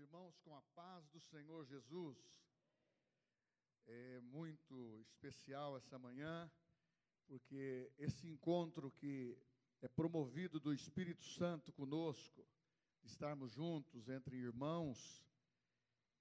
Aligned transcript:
irmãos 0.00 0.38
com 0.38 0.56
a 0.56 0.62
paz 0.74 1.06
do 1.10 1.20
Senhor 1.20 1.66
Jesus. 1.66 2.16
É 3.86 4.20
muito 4.20 4.98
especial 5.02 5.76
essa 5.76 5.98
manhã, 5.98 6.50
porque 7.26 7.92
esse 7.98 8.26
encontro 8.26 8.90
que 8.92 9.36
é 9.82 9.88
promovido 9.88 10.58
do 10.58 10.72
Espírito 10.72 11.22
Santo 11.24 11.70
conosco, 11.72 12.46
estarmos 13.02 13.52
juntos 13.52 14.08
entre 14.08 14.36
irmãos, 14.36 15.22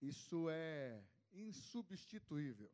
isso 0.02 0.50
é 0.50 1.02
insubstituível. 1.32 2.70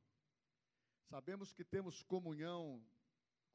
Sabemos 1.04 1.54
que 1.54 1.64
temos 1.64 2.02
comunhão 2.02 2.84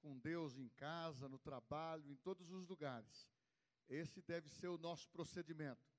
com 0.00 0.16
Deus 0.18 0.56
em 0.56 0.68
casa, 0.68 1.28
no 1.28 1.38
trabalho, 1.38 2.08
em 2.08 2.16
todos 2.16 2.48
os 2.50 2.68
lugares. 2.68 3.28
Esse 3.88 4.22
deve 4.22 4.48
ser 4.48 4.68
o 4.68 4.78
nosso 4.78 5.08
procedimento. 5.08 5.89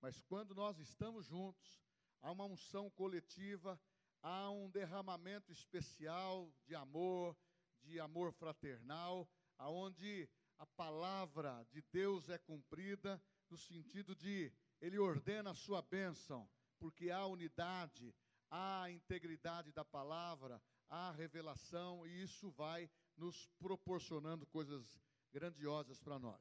Mas 0.00 0.20
quando 0.22 0.54
nós 0.54 0.78
estamos 0.78 1.26
juntos, 1.26 1.82
há 2.20 2.30
uma 2.30 2.44
unção 2.44 2.88
coletiva, 2.90 3.80
há 4.22 4.50
um 4.50 4.70
derramamento 4.70 5.50
especial 5.52 6.52
de 6.64 6.74
amor, 6.74 7.36
de 7.82 7.98
amor 7.98 8.32
fraternal, 8.32 9.28
aonde 9.56 10.28
a 10.58 10.66
palavra 10.66 11.66
de 11.70 11.82
Deus 11.92 12.28
é 12.28 12.38
cumprida 12.38 13.20
no 13.50 13.56
sentido 13.56 14.14
de 14.14 14.52
ele 14.80 14.98
ordena 14.98 15.50
a 15.50 15.54
sua 15.54 15.82
bênção, 15.82 16.48
porque 16.78 17.10
há 17.10 17.26
unidade, 17.26 18.14
há 18.50 18.90
integridade 18.90 19.72
da 19.72 19.84
palavra, 19.84 20.62
há 20.88 21.10
revelação 21.12 22.06
e 22.06 22.22
isso 22.22 22.50
vai 22.50 22.88
nos 23.16 23.46
proporcionando 23.58 24.46
coisas 24.46 25.00
grandiosas 25.32 25.98
para 25.98 26.18
nós. 26.18 26.40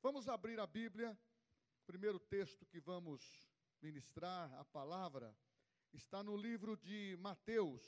Vamos 0.00 0.28
abrir 0.28 0.58
a 0.60 0.66
Bíblia 0.66 1.18
primeiro 1.92 2.18
texto 2.18 2.64
que 2.64 2.80
vamos 2.80 3.22
ministrar, 3.82 4.50
a 4.54 4.64
palavra, 4.64 5.36
está 5.92 6.22
no 6.22 6.34
livro 6.34 6.74
de 6.74 7.18
Mateus, 7.20 7.82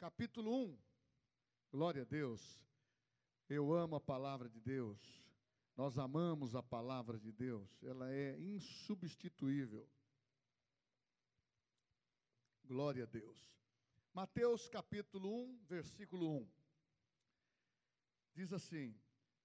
capítulo 0.00 0.52
1. 0.64 0.78
Glória 1.70 2.02
a 2.02 2.04
Deus. 2.04 2.60
Eu 3.48 3.72
amo 3.72 3.94
a 3.94 4.00
palavra 4.00 4.48
de 4.48 4.58
Deus. 4.58 4.98
Nós 5.76 5.96
amamos 5.98 6.56
a 6.56 6.64
palavra 6.64 7.16
de 7.16 7.30
Deus. 7.30 7.80
Ela 7.84 8.10
é 8.10 8.36
insubstituível. 8.36 9.88
Glória 12.64 13.04
a 13.04 13.06
Deus. 13.06 13.38
Mateus 14.12 14.68
capítulo 14.68 15.32
1, 15.44 15.64
versículo 15.68 16.38
1. 16.38 16.50
Diz 18.34 18.52
assim: 18.52 18.92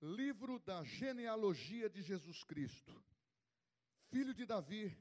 livro 0.01 0.59
da 0.59 0.83
genealogia 0.83 1.89
de 1.89 2.01
Jesus 2.01 2.43
Cristo, 2.43 3.03
filho 4.09 4.33
de 4.33 4.45
Davi 4.45 4.97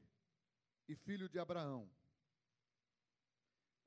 e 0.87 0.95
filho 0.95 1.27
de 1.27 1.39
Abraão. 1.39 1.89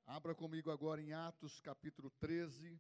Abra 0.06 0.34
comigo 0.34 0.70
agora 0.70 1.00
em 1.00 1.12
Atos 1.12 1.60
capítulo 1.60 2.10
13. 2.18 2.78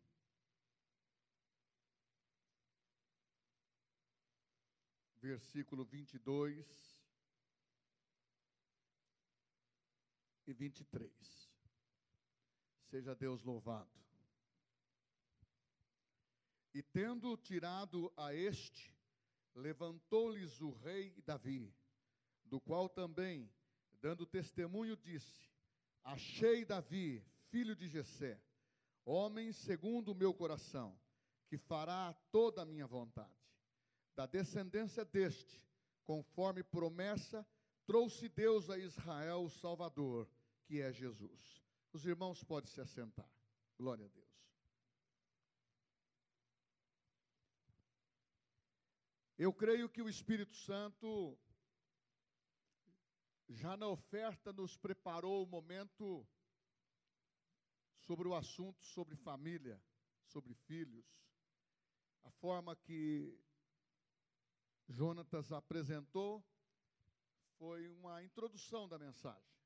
Versículo 5.16 5.84
22 5.86 7.02
e 10.46 10.52
23. 10.52 11.50
Seja 12.90 13.14
Deus 13.14 13.42
louvado. 13.42 14.03
E 16.74 16.82
tendo 16.82 17.36
tirado 17.36 18.12
a 18.16 18.34
este, 18.34 18.92
levantou-lhes 19.54 20.60
o 20.60 20.72
rei 20.72 21.22
Davi, 21.24 21.72
do 22.44 22.60
qual 22.60 22.88
também, 22.88 23.48
dando 24.00 24.26
testemunho, 24.26 24.96
disse: 24.96 25.48
Achei 26.02 26.64
Davi, 26.64 27.24
filho 27.48 27.76
de 27.76 27.86
Jessé, 27.86 28.42
homem 29.04 29.52
segundo 29.52 30.10
o 30.10 30.14
meu 30.16 30.34
coração, 30.34 30.98
que 31.48 31.56
fará 31.56 32.12
toda 32.32 32.62
a 32.62 32.66
minha 32.66 32.88
vontade. 32.88 33.32
Da 34.16 34.26
descendência 34.26 35.04
deste, 35.04 35.64
conforme 36.04 36.64
promessa, 36.64 37.46
trouxe 37.86 38.28
Deus 38.28 38.68
a 38.68 38.76
Israel 38.78 39.44
o 39.44 39.50
Salvador, 39.50 40.28
que 40.66 40.80
é 40.80 40.92
Jesus. 40.92 41.62
Os 41.92 42.04
irmãos 42.04 42.42
podem 42.42 42.70
se 42.70 42.80
assentar. 42.80 43.30
Glória 43.78 44.06
a 44.06 44.08
Deus. 44.08 44.23
Eu 49.36 49.52
creio 49.52 49.88
que 49.88 50.00
o 50.00 50.08
Espírito 50.08 50.54
Santo, 50.54 51.36
já 53.48 53.76
na 53.76 53.88
oferta, 53.88 54.52
nos 54.52 54.76
preparou 54.76 55.42
o 55.42 55.46
momento 55.46 56.24
sobre 57.98 58.28
o 58.28 58.34
assunto 58.34 58.84
sobre 58.84 59.16
família, 59.16 59.82
sobre 60.22 60.54
filhos. 60.54 61.04
A 62.22 62.30
forma 62.30 62.76
que 62.76 63.36
Jonatas 64.88 65.50
apresentou 65.50 66.44
foi 67.58 67.88
uma 67.88 68.22
introdução 68.22 68.88
da 68.88 68.98
mensagem. 69.00 69.58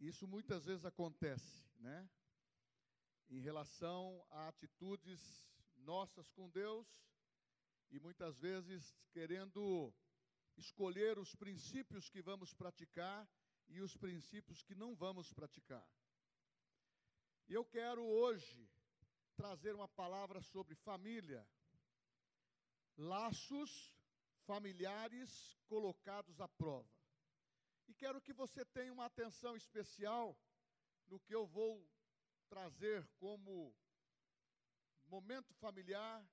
Isso 0.00 0.26
muitas 0.26 0.64
vezes 0.64 0.84
acontece, 0.84 1.64
né? 1.78 2.10
Em 3.30 3.40
relação 3.40 4.26
a 4.30 4.48
atitudes 4.48 5.48
nossas 5.76 6.28
com 6.30 6.50
Deus 6.50 7.08
e 7.90 7.98
muitas 7.98 8.38
vezes 8.38 8.94
querendo 9.12 9.92
escolher 10.56 11.18
os 11.18 11.34
princípios 11.34 12.08
que 12.08 12.20
vamos 12.20 12.52
praticar 12.52 13.28
e 13.68 13.80
os 13.80 13.96
princípios 13.96 14.62
que 14.62 14.74
não 14.74 14.94
vamos 14.94 15.32
praticar. 15.32 15.86
E 17.48 17.54
eu 17.54 17.64
quero 17.64 18.04
hoje 18.04 18.68
trazer 19.36 19.74
uma 19.74 19.88
palavra 19.88 20.42
sobre 20.42 20.74
família, 20.74 21.46
laços 22.96 23.94
familiares 24.44 25.56
colocados 25.66 26.40
à 26.40 26.48
prova. 26.48 26.88
E 27.86 27.94
quero 27.94 28.20
que 28.20 28.32
você 28.32 28.64
tenha 28.66 28.92
uma 28.92 29.06
atenção 29.06 29.56
especial 29.56 30.36
no 31.06 31.20
que 31.20 31.34
eu 31.34 31.46
vou 31.46 31.88
trazer 32.48 33.06
como 33.18 33.74
momento 35.06 35.54
familiar 35.54 36.26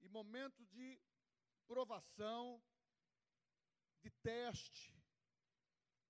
e 0.00 0.08
momento 0.08 0.64
de 0.66 1.00
provação, 1.66 2.62
de 4.00 4.10
teste 4.22 4.96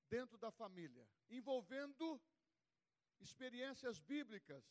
dentro 0.08 0.38
da 0.38 0.50
família, 0.50 1.06
envolvendo 1.28 2.20
experiências 3.20 3.98
bíblicas 3.98 4.64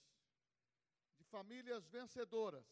de 1.18 1.24
famílias 1.26 1.88
vencedoras. 1.88 2.66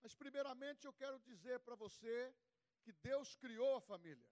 Mas, 0.00 0.14
primeiramente, 0.14 0.86
eu 0.86 0.92
quero 0.92 1.18
dizer 1.20 1.60
para 1.60 1.74
você 1.74 2.34
que 2.82 2.92
Deus 2.92 3.34
criou 3.36 3.76
a 3.76 3.80
família. 3.80 4.30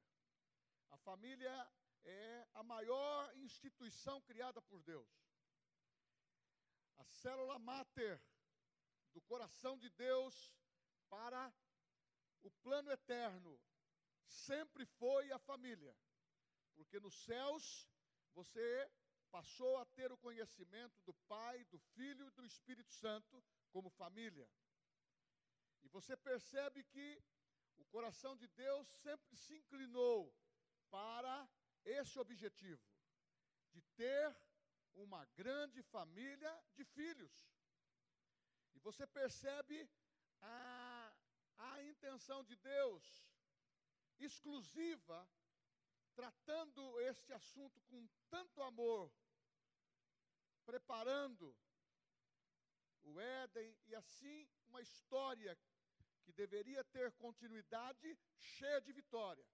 A 0.90 0.96
família 0.98 1.70
é 2.04 2.46
a 2.54 2.62
maior 2.62 3.36
instituição 3.36 4.20
criada 4.22 4.62
por 4.62 4.80
Deus. 4.82 5.08
A 6.96 7.04
célula 7.04 7.58
máter 7.58 8.22
do 9.12 9.20
coração 9.22 9.76
de 9.76 9.90
Deus 9.90 10.54
para 11.08 11.52
o 12.42 12.50
plano 12.62 12.90
eterno 12.90 13.60
sempre 14.28 14.84
foi 14.84 15.30
a 15.32 15.38
família, 15.38 15.96
porque 16.74 16.98
nos 17.00 17.14
céus 17.24 17.88
você 18.34 18.90
passou 19.30 19.78
a 19.78 19.86
ter 19.86 20.10
o 20.12 20.18
conhecimento 20.18 20.96
do 21.04 21.14
Pai, 21.28 21.64
do 21.64 21.78
Filho 21.94 22.26
e 22.26 22.30
do 22.30 22.44
Espírito 22.44 22.92
Santo 22.92 23.42
como 23.70 23.90
família. 23.90 24.48
E 25.82 25.88
você 25.88 26.16
percebe 26.16 26.84
que 26.84 27.22
o 27.76 27.84
coração 27.86 28.36
de 28.36 28.46
Deus 28.48 28.86
sempre 29.02 29.36
se 29.36 29.54
inclinou 29.54 30.34
para 30.90 31.48
esse 31.84 32.18
objetivo, 32.18 32.82
de 33.72 33.82
ter 33.94 34.36
uma 34.94 35.24
grande 35.40 35.82
família 35.82 36.52
de 36.74 36.84
filhos. 36.84 37.34
E 38.74 38.78
você 38.80 39.06
percebe 39.06 39.88
a, 40.40 40.85
a 41.76 41.82
intenção 41.82 42.42
de 42.44 42.56
Deus 42.56 43.04
exclusiva, 44.18 45.28
tratando 46.14 47.00
este 47.00 47.32
assunto 47.34 47.78
com 47.82 48.08
tanto 48.30 48.62
amor, 48.62 49.12
preparando 50.64 51.54
o 53.02 53.20
Éden 53.20 53.76
e 53.86 53.94
assim 53.94 54.48
uma 54.68 54.80
história 54.80 55.56
que 56.24 56.32
deveria 56.32 56.82
ter 56.84 57.12
continuidade 57.12 58.18
cheia 58.38 58.80
de 58.80 58.92
vitória. 58.92 59.46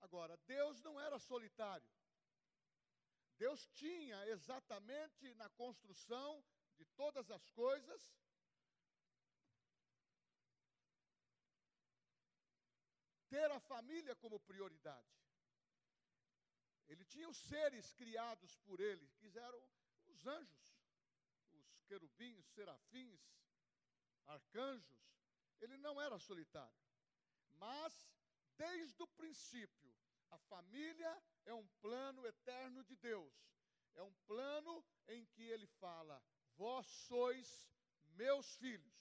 Agora, 0.00 0.36
Deus 0.46 0.80
não 0.82 1.00
era 1.00 1.18
solitário. 1.18 1.86
Deus 3.36 3.66
tinha 3.74 4.24
exatamente 4.28 5.34
na 5.34 5.48
construção 5.50 6.44
de 6.76 6.84
todas 6.96 7.30
as 7.30 7.50
coisas 7.50 8.14
ter 13.32 13.50
a 13.50 13.60
família 13.60 14.14
como 14.16 14.38
prioridade. 14.40 15.16
Ele 16.86 17.04
tinha 17.06 17.28
os 17.34 17.38
seres 17.38 17.90
criados 17.94 18.58
por 18.66 18.78
ele, 18.78 19.06
que 19.18 19.28
eram 19.38 19.62
os 20.08 20.26
anjos, 20.26 20.64
os 21.52 21.82
querubins, 21.88 22.44
serafins, 22.54 23.22
arcanjos. 24.26 25.02
Ele 25.62 25.78
não 25.78 25.98
era 25.98 26.18
solitário. 26.18 26.82
Mas, 27.54 27.94
desde 28.58 29.02
o 29.02 29.06
princípio, 29.20 29.94
a 30.30 30.38
família 30.38 31.12
é 31.46 31.54
um 31.54 31.66
plano 31.80 32.26
eterno 32.26 32.84
de 32.84 32.96
Deus. 32.96 33.34
É 33.94 34.02
um 34.02 34.14
plano 34.26 34.84
em 35.08 35.24
que 35.24 35.42
ele 35.42 35.66
fala: 35.84 36.22
Vós 36.56 36.86
sois 37.08 37.48
meus 38.22 38.56
filhos. 38.56 38.92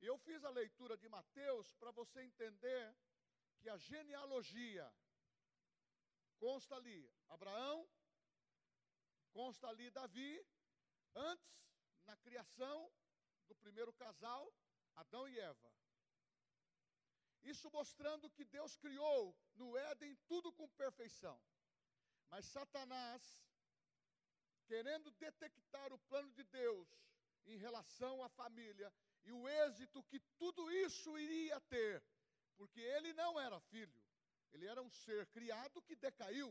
Eu 0.00 0.16
fiz 0.18 0.44
a 0.44 0.50
leitura 0.50 0.96
de 0.96 1.08
Mateus 1.08 1.74
para 1.74 1.90
você 1.90 2.22
entender 2.22 2.96
que 3.58 3.68
a 3.68 3.76
genealogia 3.76 4.92
consta 6.38 6.76
ali 6.76 7.10
Abraão, 7.28 7.88
consta 9.32 9.68
ali 9.68 9.90
Davi, 9.90 10.46
antes, 11.14 11.68
na 12.04 12.16
criação 12.16 12.90
do 13.46 13.54
primeiro 13.56 13.92
casal, 13.92 14.52
Adão 14.96 15.28
e 15.28 15.38
Eva. 15.38 15.72
Isso 17.42 17.70
mostrando 17.70 18.30
que 18.30 18.44
Deus 18.44 18.76
criou 18.76 19.36
no 19.54 19.76
Éden 19.76 20.16
tudo 20.26 20.52
com 20.52 20.68
perfeição. 20.70 21.40
Mas 22.30 22.46
Satanás, 22.46 23.22
querendo 24.66 25.10
detectar 25.12 25.92
o 25.92 25.98
plano 26.00 26.30
de 26.32 26.44
Deus 26.44 26.88
em 27.46 27.56
relação 27.56 28.22
à 28.22 28.28
família 28.28 28.92
e 29.24 29.32
o 29.32 29.48
êxito 29.48 30.02
que 30.04 30.20
tudo 30.36 30.70
isso 30.70 31.18
iria 31.18 31.60
ter, 31.62 32.02
porque 32.58 32.80
ele 32.80 33.12
não 33.14 33.40
era 33.40 33.58
filho, 33.60 34.02
ele 34.52 34.66
era 34.66 34.82
um 34.82 34.90
ser 34.90 35.26
criado 35.28 35.80
que 35.82 35.96
decaiu 35.96 36.50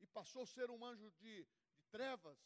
e 0.00 0.06
passou 0.08 0.42
a 0.42 0.46
ser 0.46 0.70
um 0.70 0.84
anjo 0.84 1.10
de, 1.12 1.44
de 1.44 1.84
trevas. 1.90 2.38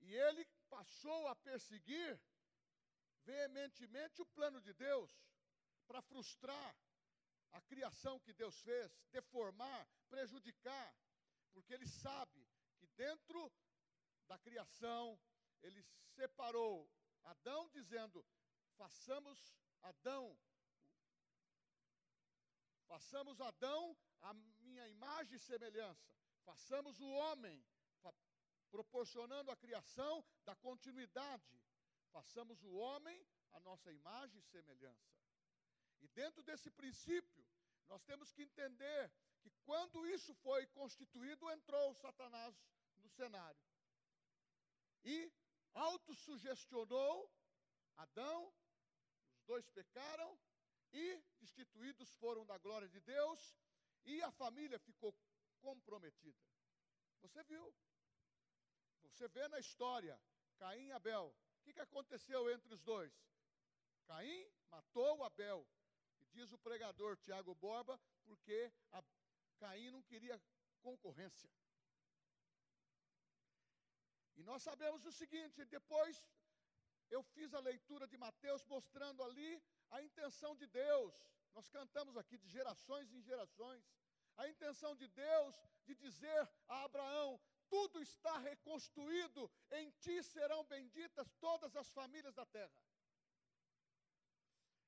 E 0.00 0.14
ele 0.14 0.44
passou 0.68 1.26
a 1.26 1.34
perseguir 1.34 2.20
veementemente 3.24 4.20
o 4.20 4.26
plano 4.26 4.60
de 4.60 4.72
Deus 4.74 5.10
para 5.86 6.02
frustrar 6.02 6.76
a 7.52 7.60
criação 7.62 8.20
que 8.20 8.32
Deus 8.34 8.60
fez, 8.60 8.92
deformar, 9.10 9.88
prejudicar, 10.10 10.94
porque 11.52 11.72
ele 11.72 11.88
sabe 11.88 12.46
que 12.78 12.86
dentro 12.88 13.50
da 14.26 14.38
criação 14.38 15.18
ele 15.62 15.82
separou 16.14 16.88
Adão 17.24 17.68
dizendo: 17.70 18.24
façamos 18.76 19.56
Adão 19.90 20.36
façamos 22.86 23.40
Adão 23.40 23.96
a 24.22 24.32
minha 24.34 24.86
imagem 24.88 25.34
e 25.36 25.38
semelhança. 25.40 26.08
Façamos 26.44 27.00
o 27.00 27.08
homem, 27.22 27.64
proporcionando 28.70 29.50
a 29.50 29.56
criação 29.56 30.24
da 30.44 30.54
continuidade 30.56 31.56
façamos 32.16 32.62
o 32.62 32.72
homem 32.72 33.18
a 33.52 33.60
nossa 33.60 33.92
imagem 33.92 34.38
e 34.38 34.42
semelhança. 34.42 35.12
E 36.00 36.08
dentro 36.08 36.42
desse 36.42 36.70
princípio, 36.70 37.44
nós 37.88 38.02
temos 38.04 38.32
que 38.32 38.42
entender 38.42 39.12
que 39.42 39.50
quando 39.66 40.06
isso 40.06 40.34
foi 40.36 40.66
constituído, 40.68 41.50
entrou 41.50 41.94
Satanás 41.94 42.54
no 42.96 43.08
cenário. 43.10 43.60
E 45.04 45.30
autossugestionou 45.74 47.30
Adão, 47.96 48.52
dois 49.46 49.66
pecaram 49.70 50.38
e 50.92 51.04
destituídos 51.40 52.12
foram 52.14 52.44
da 52.44 52.58
glória 52.58 52.88
de 52.88 53.00
Deus 53.00 53.56
e 54.04 54.22
a 54.22 54.30
família 54.30 54.78
ficou 54.78 55.14
comprometida. 55.60 56.44
Você 57.22 57.42
viu? 57.44 57.74
Você 59.02 59.26
vê 59.28 59.48
na 59.48 59.58
história 59.58 60.20
Caim 60.58 60.86
e 60.86 60.92
Abel 60.92 61.34
que, 61.66 61.72
que 61.72 61.80
aconteceu 61.80 62.48
entre 62.50 62.72
os 62.72 62.82
dois? 62.82 63.12
Caim 64.06 64.48
matou 64.70 65.24
Abel. 65.24 65.66
E 66.20 66.26
diz 66.26 66.52
o 66.52 66.58
pregador 66.58 67.16
Tiago 67.16 67.54
Borba, 67.56 68.00
porque 68.24 68.72
a, 68.92 69.02
Caim 69.58 69.90
não 69.90 70.02
queria 70.02 70.40
concorrência. 70.80 71.50
E 74.36 74.44
nós 74.44 74.62
sabemos 74.62 75.04
o 75.04 75.12
seguinte: 75.12 75.64
depois 75.64 76.22
eu 77.10 77.22
fiz 77.22 77.54
a 77.54 77.60
leitura 77.60 78.06
de 78.06 78.16
Mateus 78.16 78.64
mostrando 78.64 79.22
ali 79.22 79.62
a 79.90 80.02
intenção 80.02 80.54
de 80.56 80.66
Deus. 80.66 81.14
Nós 81.54 81.68
cantamos 81.68 82.16
aqui 82.16 82.36
de 82.36 82.48
gerações 82.48 83.12
em 83.12 83.22
gerações. 83.22 83.84
A 84.36 84.48
intenção 84.48 84.94
de 84.94 85.08
Deus 85.08 85.54
de 85.86 85.94
dizer 85.94 86.48
a 86.68 86.84
Abraão: 86.84 87.40
tudo 87.68 88.00
está 88.00 88.38
reconstruído, 88.38 89.50
em 89.72 89.90
ti 89.92 90.22
serão 90.22 90.64
benditas 90.64 91.32
todas 91.40 91.74
as 91.76 91.90
famílias 91.90 92.34
da 92.34 92.44
terra. 92.46 92.82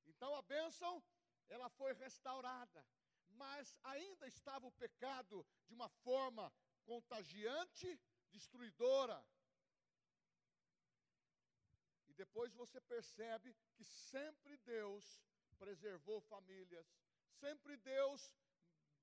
Então 0.06 0.34
a 0.34 0.42
bênção, 0.42 1.02
ela 1.48 1.68
foi 1.70 1.92
restaurada, 1.94 2.84
mas 3.30 3.74
ainda 3.84 4.26
estava 4.26 4.66
o 4.66 4.72
pecado 4.72 5.46
de 5.66 5.74
uma 5.74 5.88
forma 5.88 6.52
contagiante, 6.84 8.00
destruidora. 8.30 9.24
E 12.18 12.24
depois 12.26 12.52
você 12.52 12.80
percebe 12.80 13.54
que 13.76 13.84
sempre 13.84 14.56
Deus 14.58 15.22
preservou 15.56 16.20
famílias, 16.22 16.84
sempre 17.38 17.76
Deus 17.76 18.32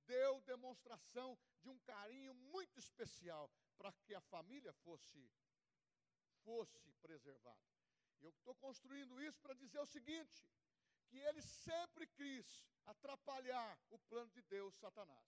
deu 0.06 0.42
demonstração 0.42 1.38
de 1.62 1.70
um 1.70 1.80
carinho 1.80 2.34
muito 2.34 2.78
especial 2.78 3.50
para 3.78 3.94
que 4.04 4.14
a 4.14 4.20
família 4.20 4.74
fosse 4.84 5.32
fosse 6.44 6.92
preservada. 7.02 7.74
Eu 8.20 8.32
estou 8.32 8.54
construindo 8.56 9.22
isso 9.22 9.40
para 9.40 9.54
dizer 9.54 9.80
o 9.80 9.86
seguinte: 9.86 10.46
que 11.08 11.18
ele 11.18 11.42
sempre 11.42 12.06
quis 12.08 12.66
atrapalhar 12.86 13.80
o 13.92 13.98
plano 14.10 14.30
de 14.32 14.42
Deus, 14.42 14.76
Satanás. 14.76 15.26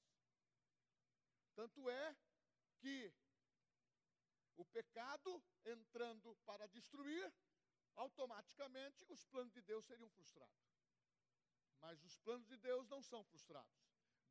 Tanto 1.55 1.89
é 1.89 2.15
que 2.79 3.13
o 4.57 4.65
pecado 4.65 5.41
entrando 5.65 6.35
para 6.45 6.67
destruir, 6.67 7.33
automaticamente 7.97 9.05
os 9.09 9.25
planos 9.25 9.53
de 9.53 9.61
Deus 9.61 9.85
seriam 9.85 10.09
frustrados. 10.09 10.63
Mas 11.81 12.03
os 12.03 12.17
planos 12.19 12.47
de 12.47 12.57
Deus 12.57 12.87
não 12.87 13.01
são 13.01 13.23
frustrados. 13.25 13.77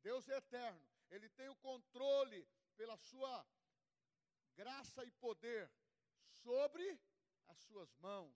Deus 0.01 0.27
é 0.29 0.37
eterno, 0.37 0.87
ele 1.09 1.29
tem 1.29 1.49
o 1.49 1.55
controle 1.57 2.47
pela 2.75 2.97
sua 2.97 3.45
graça 4.55 5.03
e 5.05 5.11
poder 5.11 5.69
sobre 6.43 6.99
as 7.47 7.57
suas 7.59 7.93
mãos. 7.97 8.35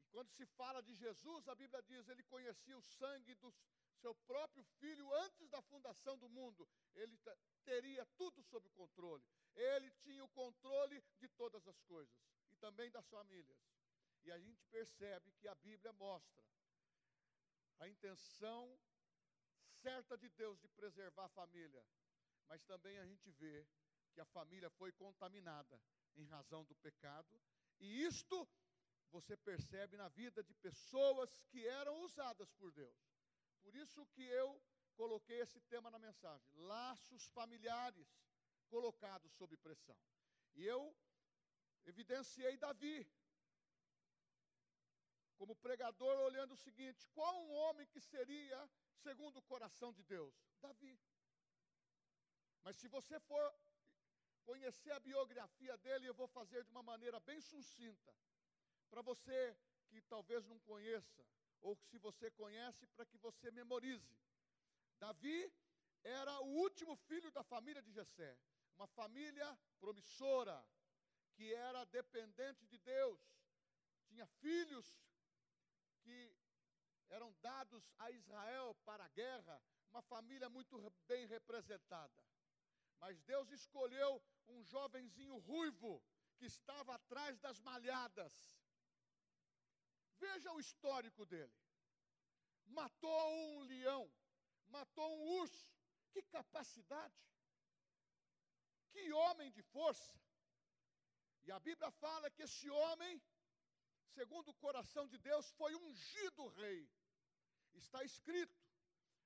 E 0.00 0.04
quando 0.08 0.30
se 0.30 0.46
fala 0.46 0.82
de 0.82 0.94
Jesus, 0.94 1.48
a 1.48 1.54
Bíblia 1.54 1.82
diz: 1.82 2.08
ele 2.08 2.22
conhecia 2.24 2.76
o 2.76 2.82
sangue 2.82 3.34
do 3.36 3.54
seu 4.00 4.14
próprio 4.26 4.64
filho 4.78 5.12
antes 5.14 5.48
da 5.48 5.60
fundação 5.62 6.16
do 6.18 6.28
mundo. 6.28 6.68
Ele 6.94 7.18
teria 7.64 8.04
tudo 8.16 8.42
sob 8.42 8.68
controle. 8.70 9.24
Ele 9.54 9.90
tinha 10.02 10.24
o 10.24 10.28
controle 10.28 11.02
de 11.18 11.28
todas 11.28 11.66
as 11.66 11.80
coisas 11.82 12.16
e 12.50 12.56
também 12.56 12.90
das 12.90 13.06
famílias. 13.08 13.58
E 14.24 14.30
a 14.30 14.38
gente 14.38 14.64
percebe 14.66 15.32
que 15.32 15.48
a 15.48 15.54
Bíblia 15.54 15.92
mostra 15.92 16.44
a 17.78 17.88
intenção 17.88 18.78
certa 19.82 20.16
de 20.16 20.28
Deus 20.30 20.58
de 20.60 20.68
preservar 20.68 21.24
a 21.24 21.28
família, 21.40 21.84
mas 22.48 22.62
também 22.64 22.98
a 22.98 23.06
gente 23.06 23.30
vê 23.30 23.66
que 24.12 24.20
a 24.20 24.26
família 24.26 24.68
foi 24.70 24.92
contaminada 24.92 25.80
em 26.16 26.24
razão 26.26 26.64
do 26.64 26.74
pecado, 26.76 27.40
e 27.78 28.04
isto 28.04 28.46
você 29.10 29.36
percebe 29.36 29.96
na 29.96 30.08
vida 30.08 30.42
de 30.42 30.54
pessoas 30.54 31.42
que 31.48 31.66
eram 31.66 32.02
usadas 32.02 32.52
por 32.52 32.70
Deus. 32.72 32.98
Por 33.62 33.74
isso 33.74 34.06
que 34.06 34.22
eu 34.22 34.60
coloquei 34.94 35.40
esse 35.40 35.60
tema 35.62 35.90
na 35.90 35.98
mensagem: 35.98 36.52
laços 36.54 37.26
familiares 37.28 38.08
colocados 38.68 39.32
sob 39.32 39.56
pressão. 39.56 39.98
E 40.54 40.64
eu 40.64 40.94
evidenciei 41.86 42.56
Davi 42.56 43.06
como 45.40 45.56
pregador 45.56 46.16
olhando 46.28 46.52
o 46.52 46.62
seguinte: 46.66 47.08
qual 47.16 47.34
um 47.44 47.52
homem 47.60 47.86
que 47.92 48.00
seria 48.12 48.58
segundo 49.06 49.38
o 49.38 49.46
coração 49.52 49.90
de 49.98 50.02
Deus? 50.02 50.34
Davi. 50.60 50.94
Mas 52.62 52.76
se 52.76 52.88
você 52.96 53.18
for 53.20 53.46
conhecer 54.44 54.92
a 54.92 55.00
biografia 55.00 55.78
dele, 55.78 56.06
eu 56.06 56.14
vou 56.20 56.28
fazer 56.28 56.62
de 56.64 56.70
uma 56.70 56.82
maneira 56.82 57.18
bem 57.20 57.40
sucinta. 57.40 58.12
Para 58.90 59.00
você 59.00 59.56
que 59.88 60.02
talvez 60.02 60.46
não 60.46 60.58
conheça, 60.60 61.24
ou 61.62 61.74
que 61.74 61.86
se 61.86 61.98
você 62.06 62.30
conhece, 62.42 62.86
para 62.88 63.06
que 63.06 63.16
você 63.16 63.50
memorize. 63.50 64.14
Davi 64.98 65.40
era 66.04 66.38
o 66.40 66.50
último 66.66 66.96
filho 67.08 67.30
da 67.30 67.42
família 67.42 67.82
de 67.82 67.92
Jessé, 67.92 68.36
uma 68.76 68.88
família 68.88 69.48
promissora, 69.78 70.58
que 71.34 71.54
era 71.54 71.82
dependente 71.86 72.66
de 72.66 72.78
Deus. 72.78 73.22
Tinha 74.08 74.26
filhos 74.26 74.86
que 76.02 76.36
eram 77.08 77.32
dados 77.40 77.90
a 77.98 78.10
Israel 78.10 78.74
para 78.84 79.04
a 79.04 79.08
guerra, 79.08 79.62
uma 79.90 80.02
família 80.02 80.48
muito 80.48 80.78
bem 81.06 81.26
representada. 81.26 82.22
Mas 83.00 83.20
Deus 83.22 83.50
escolheu 83.50 84.22
um 84.48 84.62
jovenzinho 84.62 85.38
ruivo 85.38 86.02
que 86.36 86.46
estava 86.46 86.94
atrás 86.94 87.38
das 87.38 87.58
malhadas. 87.60 88.32
Veja 90.18 90.52
o 90.52 90.60
histórico 90.60 91.24
dele. 91.24 91.56
Matou 92.66 93.32
um 93.32 93.62
leão, 93.62 94.10
matou 94.68 95.10
um 95.16 95.40
urso. 95.40 95.68
Que 96.12 96.22
capacidade! 96.22 97.14
Que 98.90 99.12
homem 99.12 99.50
de 99.50 99.62
força! 99.62 100.14
E 101.44 101.52
a 101.52 101.58
Bíblia 101.58 101.90
fala 101.90 102.30
que 102.30 102.42
esse 102.42 102.68
homem, 102.68 103.22
segundo 104.14 104.48
o 104.50 104.54
coração 104.54 105.06
de 105.08 105.18
Deus, 105.18 105.50
foi 105.52 105.74
ungido 105.74 106.48
rei. 106.48 106.88
Está 107.74 108.02
escrito, 108.04 108.54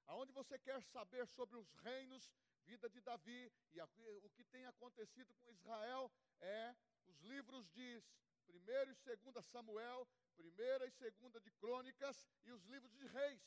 aonde 0.07 0.33
você 0.33 0.59
quer 0.59 0.83
saber 0.83 1.27
sobre 1.27 1.57
os 1.57 1.73
reinos, 1.87 2.33
vida 2.65 2.89
de 2.89 3.01
Davi 3.01 3.53
e 3.73 3.81
a, 3.81 3.89
o 4.23 4.31
que 4.31 4.45
tem 4.45 4.65
acontecido 4.67 5.35
com 5.35 5.53
Israel, 5.53 6.11
é 6.41 6.75
os 7.07 7.21
livros 7.23 7.69
de 7.71 8.03
1 8.49 9.13
e 9.13 9.17
2 9.17 9.47
Samuel, 9.47 10.09
1 10.39 10.47
e 10.47 10.51
2 10.51 11.43
de 11.43 11.51
Crônicas 11.53 12.27
e 12.45 12.53
os 12.53 12.65
livros 12.65 12.93
de 12.97 13.07
Reis. 13.07 13.43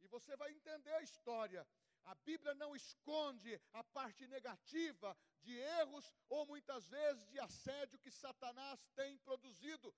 E 0.00 0.06
você 0.06 0.36
vai 0.36 0.50
entender 0.52 0.92
a 0.94 1.02
história. 1.02 1.66
A 2.04 2.14
Bíblia 2.14 2.54
não 2.54 2.74
esconde 2.74 3.60
a 3.72 3.84
parte 3.84 4.26
negativa 4.26 5.16
de 5.42 5.54
erros 5.54 6.12
ou 6.28 6.46
muitas 6.46 6.88
vezes 6.88 7.26
de 7.28 7.38
assédio 7.38 7.98
que 7.98 8.10
Satanás 8.10 8.80
tem 8.94 9.18
produzido 9.18 9.94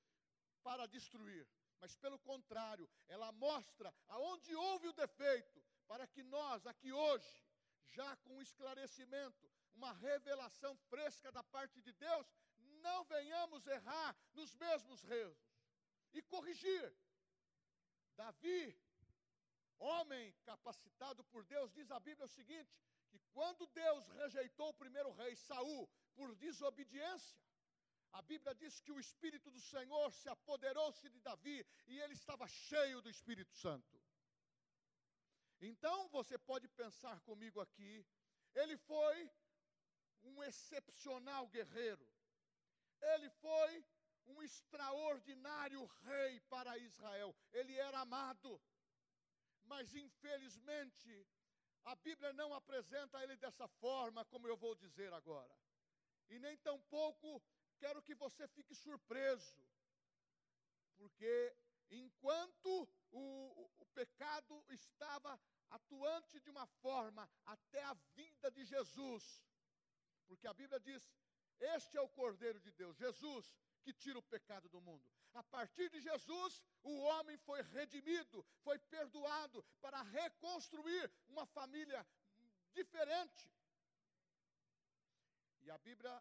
para 0.63 0.87
destruir. 0.87 1.47
Mas 1.81 1.97
pelo 1.97 2.19
contrário, 2.19 2.89
ela 3.09 3.31
mostra 3.33 3.93
aonde 4.09 4.55
houve 4.55 4.89
o 4.89 4.93
defeito, 4.93 5.63
para 5.87 6.07
que 6.07 6.23
nós, 6.23 6.67
aqui 6.67 6.93
hoje, 6.93 7.45
já 7.89 8.17
com 8.19 8.41
esclarecimento, 8.41 9.51
uma 9.75 9.93
revelação 9.93 10.77
fresca 10.89 11.33
da 11.33 11.43
parte 11.43 11.81
de 11.83 11.93
Deus, 11.93 12.27
não 12.81 13.05
venhamos 13.05 13.67
errar 13.67 14.17
nos 14.33 14.55
mesmos 14.55 15.05
erros 15.05 15.39
e 16.13 16.23
corrigir. 16.23 16.95
Davi, 18.17 18.79
homem 19.79 20.33
capacitado 20.45 21.25
por 21.25 21.45
Deus, 21.45 21.73
diz 21.73 21.91
a 21.91 21.99
Bíblia 21.99 22.27
o 22.27 22.29
seguinte: 22.29 22.73
que 23.11 23.19
quando 23.33 23.67
Deus 23.67 24.07
rejeitou 24.09 24.69
o 24.71 24.75
primeiro 24.75 25.11
rei, 25.13 25.35
Saul, 25.37 25.89
por 26.15 26.35
desobediência, 26.37 27.39
a 28.13 28.21
Bíblia 28.23 28.55
diz 28.55 28.81
que 28.81 28.93
o 28.93 29.01
Espírito 29.01 29.51
do 29.51 29.61
Senhor 29.61 30.13
se 30.13 30.29
apoderou-se 30.29 31.09
de 31.09 31.21
Davi 31.21 31.67
e 31.87 31.99
ele 31.99 32.15
estava 32.15 32.47
cheio 32.47 33.01
do 33.01 33.09
Espírito 33.09 33.55
Santo. 33.55 34.01
Então 35.61 36.09
você 36.09 36.37
pode 36.37 36.69
pensar 36.69 37.21
comigo 37.21 37.61
aqui, 37.61 38.05
ele 38.55 38.77
foi 38.77 39.31
um 40.25 40.43
excepcional 40.43 41.47
guerreiro, 41.47 42.07
ele 43.01 43.31
foi 43.31 43.85
um 44.27 44.43
extraordinário 44.43 45.85
rei 46.05 46.41
para 46.41 46.77
Israel, 46.79 47.35
ele 47.53 47.75
era 47.77 48.01
amado, 48.01 48.61
mas 49.65 49.95
infelizmente 49.95 51.27
a 51.85 51.95
Bíblia 51.97 52.33
não 52.33 52.53
apresenta 52.55 53.23
ele 53.23 53.37
dessa 53.37 53.67
forma, 53.67 54.25
como 54.27 54.47
eu 54.47 54.57
vou 54.57 54.75
dizer 54.75 55.13
agora, 55.13 55.57
e 56.29 56.39
nem 56.39 56.57
tampouco 56.59 57.43
quero 57.83 58.01
que 58.07 58.15
você 58.15 58.47
fique 58.57 58.75
surpreso, 58.87 59.61
porque 60.99 61.35
enquanto 61.91 62.71
o, 63.11 63.25
o, 63.83 63.87
pecado 64.01 64.55
estava 64.71 65.33
atuante 65.79 66.41
de 66.45 66.51
uma 66.55 66.67
forma 66.85 67.29
até 67.45 67.83
a 67.83 67.95
vinda 68.17 68.51
de 68.51 68.65
Jesus, 68.65 69.25
porque 70.29 70.47
a 70.47 70.55
Bíblia 70.61 70.81
diz: 70.89 71.03
Este 71.75 71.99
é 71.99 72.01
o 72.01 72.09
Cordeiro 72.21 72.61
de 72.67 72.71
Deus, 72.81 72.97
Jesus, 72.97 73.45
que 73.83 73.93
tira 73.93 74.19
o 74.19 74.29
pecado 74.35 74.69
do 74.69 74.81
mundo. 74.81 75.05
A 75.35 75.43
partir 75.43 75.89
de 75.91 76.01
Jesus, 76.01 76.63
o 76.83 76.95
homem 77.09 77.37
foi 77.39 77.61
redimido, 77.79 78.45
foi 78.63 78.79
perdoado 78.79 79.63
para 79.81 80.01
reconstruir 80.03 81.11
uma 81.29 81.47
família 81.47 82.07
diferente. 82.73 83.51
E 85.63 85.71
a 85.71 85.79
Bíblia 85.79 86.15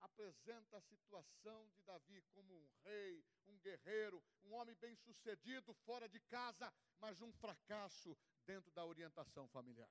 apresenta 0.00 0.76
a 0.76 0.80
situação 0.80 1.68
de 1.70 1.82
Davi 1.82 2.22
como 2.32 2.54
um 2.54 2.68
rei, 2.84 3.24
um 3.46 3.58
guerreiro, 3.58 4.22
um 4.44 4.52
homem 4.54 4.74
bem-sucedido 4.76 5.74
fora 5.74 6.08
de 6.08 6.20
casa, 6.20 6.72
mas 6.98 7.20
um 7.20 7.32
fracasso 7.32 8.16
dentro 8.44 8.70
da 8.72 8.84
orientação 8.84 9.48
familiar. 9.48 9.90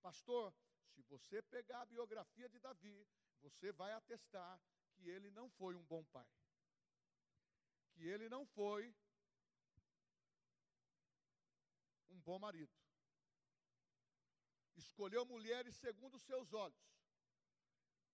Pastor, 0.00 0.54
se 0.88 1.02
você 1.02 1.40
pegar 1.42 1.82
a 1.82 1.86
biografia 1.86 2.48
de 2.48 2.58
Davi, 2.58 3.06
você 3.40 3.72
vai 3.72 3.92
atestar 3.92 4.60
que 4.94 5.08
ele 5.08 5.30
não 5.30 5.48
foi 5.50 5.74
um 5.74 5.84
bom 5.84 6.04
pai. 6.04 6.28
Que 7.92 8.06
ele 8.08 8.28
não 8.28 8.44
foi 8.46 8.94
um 12.10 12.20
bom 12.20 12.38
marido. 12.38 12.72
Escolheu 14.76 15.24
mulheres 15.24 15.76
segundo 15.76 16.16
os 16.16 16.22
seus 16.22 16.52
olhos 16.52 16.92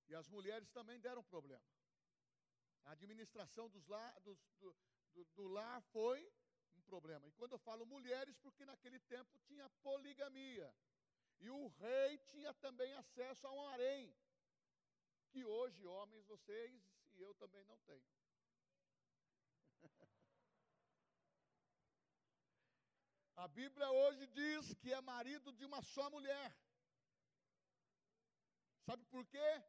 e 0.09 0.15
as 0.15 0.29
mulheres 0.29 0.71
também 0.71 0.99
deram 1.01 1.23
problema. 1.23 1.65
A 2.85 2.93
administração 2.93 3.69
dos 3.69 3.87
lar, 3.87 4.19
dos, 4.21 4.39
do, 4.59 4.75
do, 5.13 5.25
do 5.37 5.49
lar 5.49 5.83
foi 5.93 6.33
um 6.75 6.81
problema. 6.83 7.29
E 7.29 7.33
quando 7.33 7.53
eu 7.53 7.59
falo 7.59 7.85
mulheres, 7.85 8.39
porque 8.39 8.65
naquele 8.65 8.99
tempo 9.01 9.39
tinha 9.41 9.69
poligamia. 9.83 10.75
E 11.41 11.51
o 11.51 11.69
rei 11.69 12.19
tinha 12.19 12.55
também 12.55 12.93
acesso 12.95 13.47
a 13.47 13.53
um 13.53 13.63
harém, 13.69 14.17
que 15.31 15.45
hoje, 15.45 15.87
homens, 15.87 16.25
vocês 16.27 16.83
e 17.15 17.21
eu 17.21 17.35
também 17.35 17.65
não 17.65 17.79
tenho. 17.79 18.09
A 23.37 23.47
Bíblia 23.47 23.89
hoje 23.91 24.27
diz 24.29 24.75
que 24.75 24.93
é 24.93 25.01
marido 25.01 25.53
de 25.53 25.65
uma 25.65 25.81
só 25.83 26.11
mulher. 26.11 26.57
Sabe 28.85 29.05
por 29.05 29.25
quê? 29.27 29.63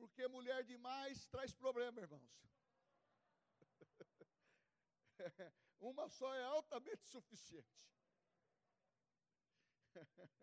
Porque 0.00 0.26
mulher 0.28 0.64
demais 0.64 1.26
traz 1.26 1.52
problema, 1.52 2.00
irmãos. 2.00 2.32
Uma 5.90 6.08
só 6.08 6.34
é 6.34 6.44
altamente 6.44 7.04
suficiente. 7.04 7.86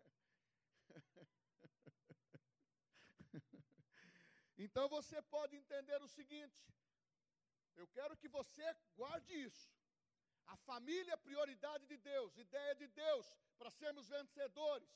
Então 4.64 4.88
você 4.88 5.22
pode 5.34 5.54
entender 5.56 6.02
o 6.02 6.08
seguinte: 6.08 6.60
eu 7.76 7.86
quero 7.96 8.16
que 8.16 8.28
você 8.28 8.64
guarde 8.96 9.32
isso. 9.48 9.70
A 10.46 10.56
família 10.56 11.12
é 11.12 11.26
prioridade 11.28 11.86
de 11.86 11.96
Deus, 11.96 12.36
ideia 12.36 12.74
de 12.74 12.88
Deus 12.88 13.26
para 13.56 13.70
sermos 13.70 14.08
vencedores. 14.08 14.90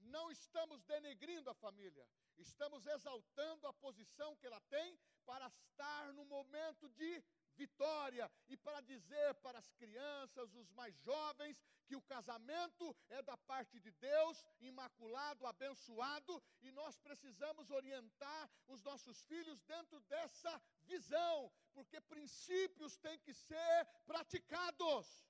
Não 0.00 0.30
estamos 0.30 0.82
denegrindo 0.84 1.50
a 1.50 1.54
família, 1.54 2.06
estamos 2.38 2.86
exaltando 2.86 3.66
a 3.66 3.72
posição 3.74 4.36
que 4.36 4.46
ela 4.46 4.60
tem 4.62 4.98
para 5.24 5.46
estar 5.46 6.12
no 6.12 6.24
momento 6.24 6.88
de 6.90 7.22
vitória 7.54 8.30
e 8.48 8.56
para 8.56 8.80
dizer 8.80 9.34
para 9.36 9.58
as 9.58 9.70
crianças, 9.72 10.54
os 10.54 10.70
mais 10.72 10.94
jovens, 10.98 11.62
que 11.86 11.96
o 11.96 12.02
casamento 12.02 12.96
é 13.08 13.22
da 13.22 13.36
parte 13.36 13.78
de 13.80 13.90
Deus, 13.92 14.44
imaculado, 14.60 15.46
abençoado, 15.46 16.42
e 16.62 16.70
nós 16.72 16.98
precisamos 16.98 17.70
orientar 17.70 18.50
os 18.66 18.82
nossos 18.82 19.22
filhos 19.22 19.60
dentro 19.62 20.00
dessa 20.00 20.60
visão, 20.82 21.52
porque 21.72 22.00
princípios 22.00 22.96
têm 22.96 23.18
que 23.20 23.32
ser 23.32 23.86
praticados. 24.06 25.24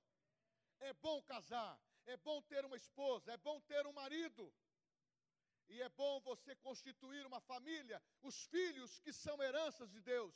É 0.80 0.92
bom 0.94 1.23
casar, 1.23 1.78
é 2.06 2.16
bom 2.16 2.42
ter 2.42 2.64
uma 2.64 2.76
esposa, 2.76 3.32
é 3.32 3.37
bom 3.37 3.61
ter 3.62 3.87
um 3.87 3.92
marido. 3.92 4.52
E 5.68 5.80
é 5.80 5.88
bom 5.88 6.21
você 6.21 6.54
constituir 6.56 7.25
uma 7.26 7.40
família, 7.40 8.02
os 8.23 8.44
filhos 8.47 8.99
que 9.00 9.12
são 9.12 9.42
heranças 9.42 9.90
de 9.90 10.00
Deus. 10.00 10.35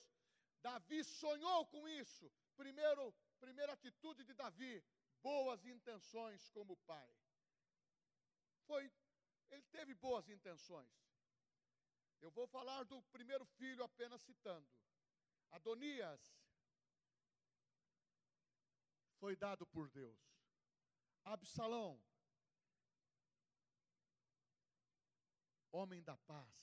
Davi 0.63 1.05
sonhou 1.05 1.67
com 1.67 1.89
isso. 1.89 2.31
Primeiro, 2.57 3.15
primeira 3.39 3.73
atitude 3.73 4.25
de 4.25 4.35
Davi, 4.35 4.85
boas 5.23 5.65
intenções 5.67 6.51
como 6.51 6.77
pai. 6.79 7.11
Foi, 8.67 8.91
ele 9.51 9.63
teve 9.65 9.95
boas 9.95 10.29
intenções. 10.29 10.91
Eu 12.21 12.31
vou 12.31 12.47
falar 12.47 12.83
do 12.85 13.01
primeiro 13.05 13.45
filho 13.45 13.85
apenas 13.85 14.21
citando. 14.23 14.69
Adonias 15.51 16.21
foi 19.19 19.37
dado 19.37 19.67
por 19.67 19.89
Deus. 19.91 20.19
Absalão 21.25 22.01
homem 25.73 26.03
da 26.03 26.17
paz. 26.17 26.57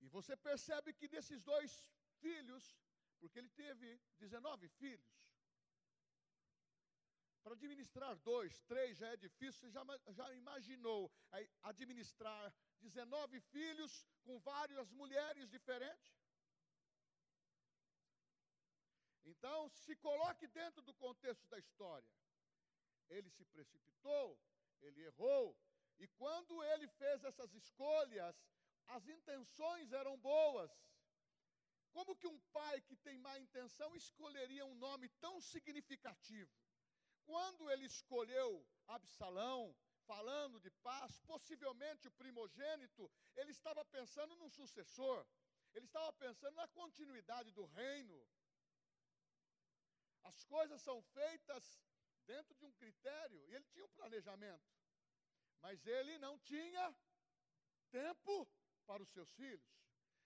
E 0.00 0.08
você 0.08 0.36
percebe 0.36 0.92
que 0.92 1.08
desses 1.08 1.40
dois 1.42 1.90
filhos, 2.20 2.76
porque 3.20 3.38
ele 3.38 3.50
teve 3.50 4.00
19 4.18 4.68
filhos, 4.68 5.22
Para 7.42 7.54
administrar 7.54 8.14
dois, 8.18 8.60
três 8.62 8.98
já 8.98 9.08
é 9.08 9.16
difícil, 9.16 9.60
você 9.60 9.70
já, 9.70 9.84
já 10.10 10.32
imaginou 10.34 11.10
administrar 11.62 12.54
19 12.80 13.40
filhos 13.40 14.06
com 14.22 14.38
várias 14.38 14.90
mulheres 14.92 15.48
diferentes? 15.48 16.12
Então, 19.24 19.68
se 19.70 19.96
coloque 19.96 20.46
dentro 20.46 20.82
do 20.82 20.94
contexto 20.94 21.44
da 21.48 21.58
história. 21.58 22.08
Ele 23.08 23.28
se 23.30 23.44
precipitou, 23.46 24.38
ele 24.80 25.02
errou, 25.02 25.56
e 26.02 26.08
quando 26.22 26.54
ele 26.70 26.88
fez 27.00 27.22
essas 27.22 27.54
escolhas, 27.54 28.36
as 28.88 29.06
intenções 29.06 29.92
eram 29.92 30.18
boas. 30.18 30.72
Como 31.92 32.16
que 32.16 32.26
um 32.26 32.40
pai 32.56 32.80
que 32.80 32.96
tem 32.96 33.18
má 33.18 33.38
intenção 33.38 33.94
escolheria 33.94 34.64
um 34.66 34.74
nome 34.74 35.08
tão 35.24 35.40
significativo? 35.40 36.50
Quando 37.24 37.70
ele 37.70 37.86
escolheu 37.86 38.66
Absalão, 38.88 39.76
falando 40.04 40.58
de 40.58 40.70
paz, 40.88 41.20
possivelmente 41.20 42.08
o 42.08 42.16
primogênito, 42.22 43.08
ele 43.36 43.52
estava 43.52 43.84
pensando 43.84 44.34
num 44.36 44.50
sucessor, 44.50 45.24
ele 45.72 45.86
estava 45.86 46.12
pensando 46.14 46.56
na 46.56 46.66
continuidade 46.80 47.52
do 47.52 47.64
reino. 47.66 48.18
As 50.24 50.42
coisas 50.44 50.82
são 50.82 51.00
feitas 51.18 51.64
dentro 52.26 52.54
de 52.56 52.64
um 52.64 52.72
critério, 52.72 53.40
e 53.48 53.54
ele 53.54 53.64
tinha 53.66 53.84
um 53.84 53.96
planejamento, 54.00 54.81
mas 55.62 55.86
ele 55.86 56.18
não 56.18 56.38
tinha 56.40 56.94
tempo 57.90 58.48
para 58.86 59.02
os 59.02 59.10
seus 59.10 59.30
filhos. 59.32 59.70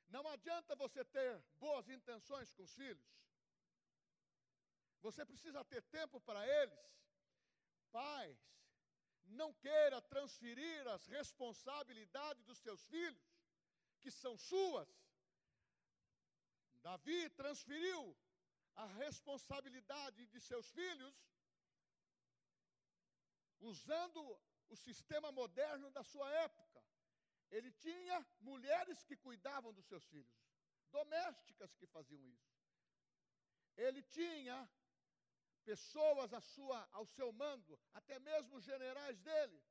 Não 0.08 0.26
adianta 0.28 0.74
você 0.76 1.04
ter 1.04 1.42
boas 1.64 1.88
intenções 1.88 2.52
com 2.54 2.62
os 2.62 2.74
filhos. 2.74 3.06
Você 5.02 5.24
precisa 5.24 5.64
ter 5.64 5.82
tempo 5.82 6.20
para 6.20 6.46
eles. 6.60 6.78
Pais, 7.92 8.38
não 9.40 9.52
queira 9.54 10.00
transferir 10.00 10.88
as 10.88 11.06
responsabilidades 11.06 12.42
dos 12.44 12.58
seus 12.58 12.86
filhos, 12.86 13.24
que 14.00 14.10
são 14.10 14.36
suas. 14.36 14.88
Davi 16.82 17.28
transferiu 17.30 18.16
a 18.76 18.86
responsabilidade 18.86 20.26
de 20.26 20.40
seus 20.40 20.70
filhos 20.70 21.14
usando 23.60 24.22
o 24.68 24.76
sistema 24.76 25.30
moderno 25.32 25.90
da 25.90 26.02
sua 26.02 26.30
época. 26.30 26.82
Ele 27.50 27.70
tinha 27.72 28.26
mulheres 28.40 29.02
que 29.04 29.16
cuidavam 29.16 29.72
dos 29.72 29.86
seus 29.86 30.04
filhos, 30.06 30.36
domésticas 30.90 31.74
que 31.74 31.86
faziam 31.86 32.26
isso. 32.26 32.56
Ele 33.76 34.02
tinha 34.02 34.68
pessoas 35.64 36.32
à 36.32 36.40
sua, 36.40 36.88
ao 36.92 37.06
seu 37.06 37.32
mando, 37.32 37.78
até 37.92 38.18
mesmo 38.18 38.60
generais 38.60 39.20
dele, 39.20 39.62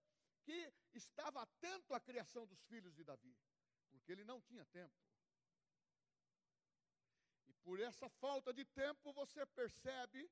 que 0.44 0.74
estava 0.94 1.42
atento 1.42 1.94
à 1.94 2.00
criação 2.00 2.46
dos 2.46 2.62
filhos 2.66 2.94
de 2.94 3.04
Davi, 3.04 3.36
porque 3.90 4.12
ele 4.12 4.24
não 4.24 4.40
tinha 4.42 4.64
tempo. 4.66 4.96
E 7.48 7.54
por 7.64 7.80
essa 7.80 8.08
falta 8.10 8.54
de 8.54 8.64
tempo 8.66 9.12
você 9.14 9.46
percebe 9.46 10.30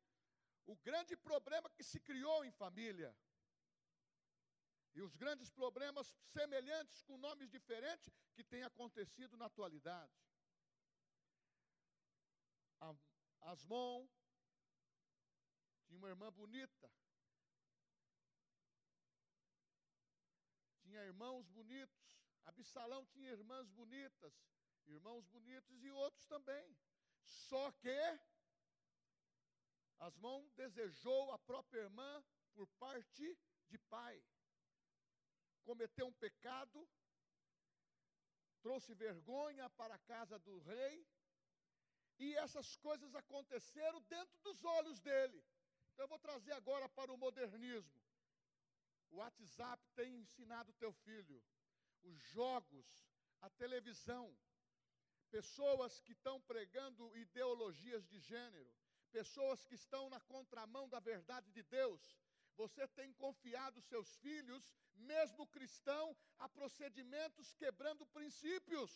o 0.66 0.76
grande 0.78 1.16
problema 1.18 1.70
que 1.70 1.84
se 1.84 2.00
criou 2.00 2.46
em 2.46 2.52
família. 2.52 3.16
E 4.96 5.02
os 5.02 5.16
grandes 5.16 5.50
problemas 5.50 6.08
semelhantes 6.32 7.02
com 7.04 7.18
nomes 7.18 7.50
diferentes 7.50 8.12
que 8.36 8.44
têm 8.44 8.64
acontecido 8.64 9.36
na 9.36 9.46
atualidade. 9.46 10.14
Asmon 13.42 14.08
tinha 15.86 15.98
uma 15.98 16.10
irmã 16.10 16.32
bonita. 16.32 16.92
Tinha 20.82 21.02
irmãos 21.04 21.48
bonitos. 21.48 22.14
Absalão 22.46 23.06
tinha 23.06 23.32
irmãs 23.32 23.70
bonitas, 23.70 24.34
irmãos 24.86 25.26
bonitos 25.28 25.84
e 25.84 25.92
outros 25.92 26.26
também. 26.28 26.78
Só 27.24 27.72
que 27.72 28.20
Asmon 30.00 30.48
desejou 30.56 31.32
a 31.32 31.40
própria 31.40 31.82
irmã 31.82 32.24
por 32.54 32.68
parte 32.78 33.38
de 33.70 33.78
pai 33.78 34.22
cometeu 35.64 36.06
um 36.08 36.14
pecado, 36.14 36.88
trouxe 38.62 38.94
vergonha 38.94 39.70
para 39.72 39.96
a 39.96 40.04
casa 40.14 40.38
do 40.40 40.60
rei, 40.60 41.06
e 42.20 42.36
essas 42.36 42.76
coisas 42.78 43.14
aconteceram 43.16 44.02
dentro 44.04 44.38
dos 44.40 44.64
olhos 44.64 45.00
dele. 45.00 45.44
Então 45.92 46.06
eu 46.06 46.10
vou 46.10 46.20
trazer 46.20 46.54
agora 46.54 46.88
para 46.90 47.12
o 47.12 47.18
modernismo. 47.18 48.02
O 49.10 49.18
WhatsApp 49.18 49.82
tem 49.96 50.20
ensinado 50.20 50.74
teu 50.74 50.92
filho, 50.92 51.44
os 52.04 52.18
jogos, 52.36 52.88
a 53.42 53.50
televisão, 53.50 54.36
pessoas 55.30 56.00
que 56.00 56.14
estão 56.14 56.40
pregando 56.42 57.16
ideologias 57.18 58.08
de 58.08 58.20
gênero, 58.20 58.74
pessoas 59.12 59.64
que 59.66 59.76
estão 59.76 60.10
na 60.10 60.20
contramão 60.22 60.88
da 60.90 61.00
verdade 61.00 61.52
de 61.52 61.64
Deus, 61.64 62.02
você 62.56 62.88
tem 62.90 63.12
confiado 63.14 63.82
seus 63.82 64.16
filhos, 64.18 64.74
mesmo 64.96 65.48
cristão, 65.48 66.16
a 66.40 66.48
procedimentos 66.50 67.54
quebrando 67.54 68.06
princípios. 68.08 68.92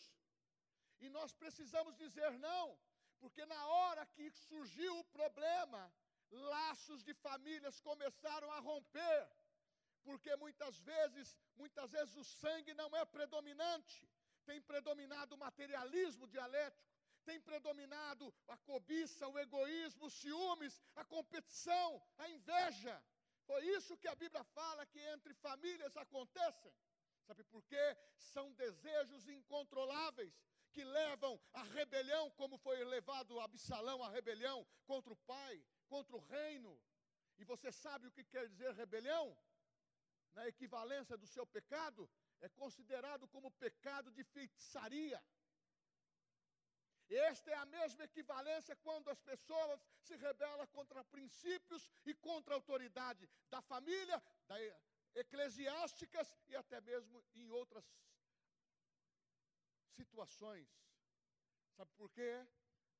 E 0.99 1.09
nós 1.09 1.33
precisamos 1.33 1.95
dizer 1.95 2.31
não, 2.39 2.77
porque 3.19 3.45
na 3.45 3.67
hora 3.67 4.05
que 4.05 4.29
surgiu 4.31 4.99
o 4.99 5.03
problema, 5.05 5.91
laços 6.31 7.03
de 7.03 7.13
famílias 7.13 7.79
começaram 7.79 8.51
a 8.51 8.59
romper, 8.59 9.29
porque 10.03 10.35
muitas 10.37 10.77
vezes, 10.79 11.35
muitas 11.55 11.91
vezes 11.91 12.15
o 12.15 12.23
sangue 12.23 12.73
não 12.73 12.95
é 12.95 13.05
predominante, 13.05 14.07
tem 14.45 14.61
predominado 14.61 15.33
o 15.35 15.37
materialismo 15.37 16.27
dialético, 16.27 16.87
tem 17.25 17.41
predominado 17.41 18.33
a 18.47 18.57
cobiça, 18.57 19.27
o 19.27 19.37
egoísmo, 19.37 20.05
os 20.05 20.13
ciúmes, 20.13 20.81
a 20.95 21.03
competição, 21.03 22.01
a 22.17 22.29
inveja. 22.29 23.03
Foi 23.47 23.65
isso 23.77 23.97
que 23.97 24.10
a 24.10 24.15
Bíblia 24.15 24.43
fala 24.43 24.86
que 24.86 24.99
entre 24.99 25.33
famílias 25.36 25.95
acontecem. 25.95 26.73
Sabe 27.25 27.43
por 27.45 27.63
quê? 27.63 27.97
São 28.17 28.51
desejos 28.53 29.27
incontroláveis 29.29 30.33
que 30.73 30.83
levam 30.83 31.39
à 31.53 31.63
rebelião, 31.63 32.29
como 32.31 32.57
foi 32.57 32.83
levado 32.83 33.39
Absalão 33.39 34.03
à 34.03 34.10
rebelião 34.10 34.67
contra 34.86 35.12
o 35.13 35.17
pai, 35.33 35.63
contra 35.88 36.15
o 36.15 36.19
reino. 36.19 36.79
E 37.38 37.45
você 37.45 37.71
sabe 37.71 38.07
o 38.07 38.12
que 38.12 38.23
quer 38.23 38.47
dizer 38.49 38.73
rebelião? 38.73 39.38
Na 40.33 40.47
equivalência 40.47 41.17
do 41.17 41.25
seu 41.25 41.45
pecado, 41.47 42.10
é 42.41 42.49
considerado 42.49 43.27
como 43.29 43.49
pecado 43.51 44.12
de 44.12 44.23
feitiçaria. 44.23 45.23
Esta 47.09 47.51
é 47.51 47.55
a 47.55 47.65
mesma 47.65 48.03
equivalência 48.03 48.75
quando 48.77 49.09
as 49.09 49.19
pessoas 49.21 49.79
se 50.01 50.15
rebelam 50.15 50.67
contra 50.67 51.03
princípios 51.05 51.89
e 52.05 52.13
contra 52.13 52.53
a 52.53 52.57
autoridade 52.57 53.29
da 53.49 53.61
família, 53.61 54.21
da 54.45 54.55
eclesiásticas 55.15 56.37
e 56.47 56.55
até 56.55 56.81
mesmo 56.81 57.23
em 57.33 57.49
outras 57.49 57.85
situações. 59.95 60.67
Sabe 61.75 61.91
por 61.95 62.09
quê? 62.11 62.45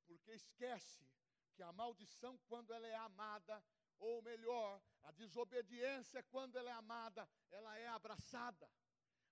Porque 0.06 0.32
esquece 0.32 1.06
que 1.54 1.62
a 1.62 1.72
maldição, 1.72 2.38
quando 2.46 2.72
ela 2.72 2.86
é 2.86 2.94
amada, 2.94 3.62
ou 3.98 4.22
melhor, 4.22 4.80
a 5.02 5.10
desobediência, 5.10 6.22
quando 6.24 6.56
ela 6.56 6.70
é 6.70 6.72
amada, 6.72 7.28
ela 7.50 7.76
é 7.76 7.88
abraçada. 7.88 8.70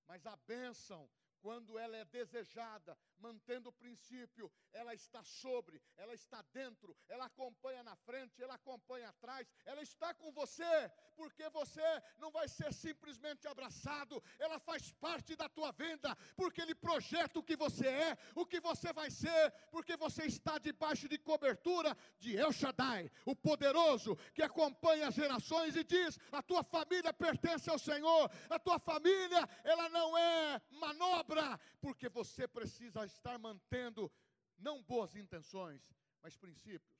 Mas 0.06 0.26
a 0.26 0.36
bênção, 0.36 1.08
quando 1.46 1.78
ela 1.78 1.96
é 1.96 2.04
desejada, 2.06 2.98
mantendo 3.18 3.68
o 3.68 3.72
princípio, 3.72 4.50
ela 4.72 4.92
está 4.92 5.22
sobre, 5.22 5.80
ela 5.96 6.12
está 6.12 6.42
dentro, 6.52 6.96
ela 7.08 7.26
acompanha 7.26 7.84
na 7.84 7.94
frente, 7.94 8.42
ela 8.42 8.54
acompanha 8.54 9.08
atrás, 9.10 9.46
ela 9.64 9.80
está 9.80 10.12
com 10.12 10.32
você, 10.32 10.90
porque 11.14 11.48
você 11.50 11.88
não 12.18 12.32
vai 12.32 12.48
ser 12.48 12.74
simplesmente 12.74 13.46
abraçado, 13.46 14.20
ela 14.40 14.58
faz 14.58 14.90
parte 14.94 15.36
da 15.36 15.48
tua 15.48 15.70
vida, 15.70 16.16
porque 16.34 16.60
ele 16.60 16.74
projeta 16.74 17.38
o 17.38 17.44
que 17.44 17.56
você 17.56 17.86
é, 17.86 18.18
o 18.34 18.44
que 18.44 18.58
você 18.58 18.92
vai 18.92 19.08
ser, 19.08 19.52
porque 19.70 19.96
você 19.96 20.24
está 20.24 20.58
debaixo 20.58 21.08
de 21.08 21.16
cobertura 21.16 21.96
de 22.18 22.36
El 22.36 22.52
Shaddai, 22.52 23.08
o 23.24 23.36
poderoso 23.36 24.16
que 24.34 24.42
acompanha 24.42 25.06
as 25.06 25.14
gerações 25.14 25.76
e 25.76 25.84
diz: 25.84 26.18
a 26.32 26.42
tua 26.42 26.64
família 26.64 27.14
pertence 27.14 27.70
ao 27.70 27.78
Senhor, 27.78 28.28
a 28.50 28.58
tua 28.58 28.80
família, 28.80 29.48
ela 29.62 29.88
não 29.88 30.18
é 30.18 30.60
manobra, 30.70 31.35
porque 31.80 32.08
você 32.08 32.48
precisa 32.48 33.04
estar 33.04 33.38
mantendo 33.38 34.12
não 34.58 34.82
boas 34.82 35.14
intenções, 35.14 35.82
mas 36.22 36.36
princípios. 36.36 36.96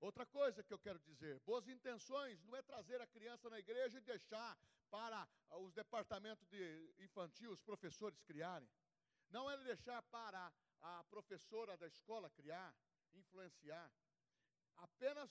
Outra 0.00 0.24
coisa 0.26 0.62
que 0.62 0.72
eu 0.72 0.78
quero 0.78 0.98
dizer: 1.00 1.40
boas 1.40 1.68
intenções 1.68 2.42
não 2.42 2.56
é 2.56 2.62
trazer 2.62 3.00
a 3.00 3.06
criança 3.06 3.50
na 3.50 3.58
igreja 3.58 3.98
e 3.98 4.00
deixar 4.00 4.58
para 4.90 5.28
os 5.58 5.72
departamentos 5.72 6.46
de 6.48 6.94
infantil, 6.98 7.52
os 7.52 7.62
professores 7.62 8.22
criarem. 8.22 8.68
Não 9.30 9.50
é 9.50 9.56
deixar 9.58 10.02
para 10.04 10.52
a 10.80 11.04
professora 11.04 11.76
da 11.76 11.86
escola 11.86 12.30
criar, 12.30 12.74
influenciar. 13.14 13.92
Apenas 14.76 15.30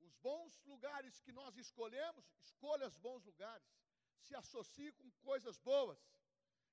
Os 0.00 0.14
bons 0.16 0.62
lugares 0.64 1.20
que 1.20 1.32
nós 1.32 1.56
escolhemos, 1.56 2.24
escolha 2.38 2.86
os 2.86 2.96
bons 2.96 3.24
lugares. 3.24 3.68
Se 4.18 4.34
associe 4.34 4.92
com 4.92 5.10
coisas 5.22 5.58
boas. 5.58 5.98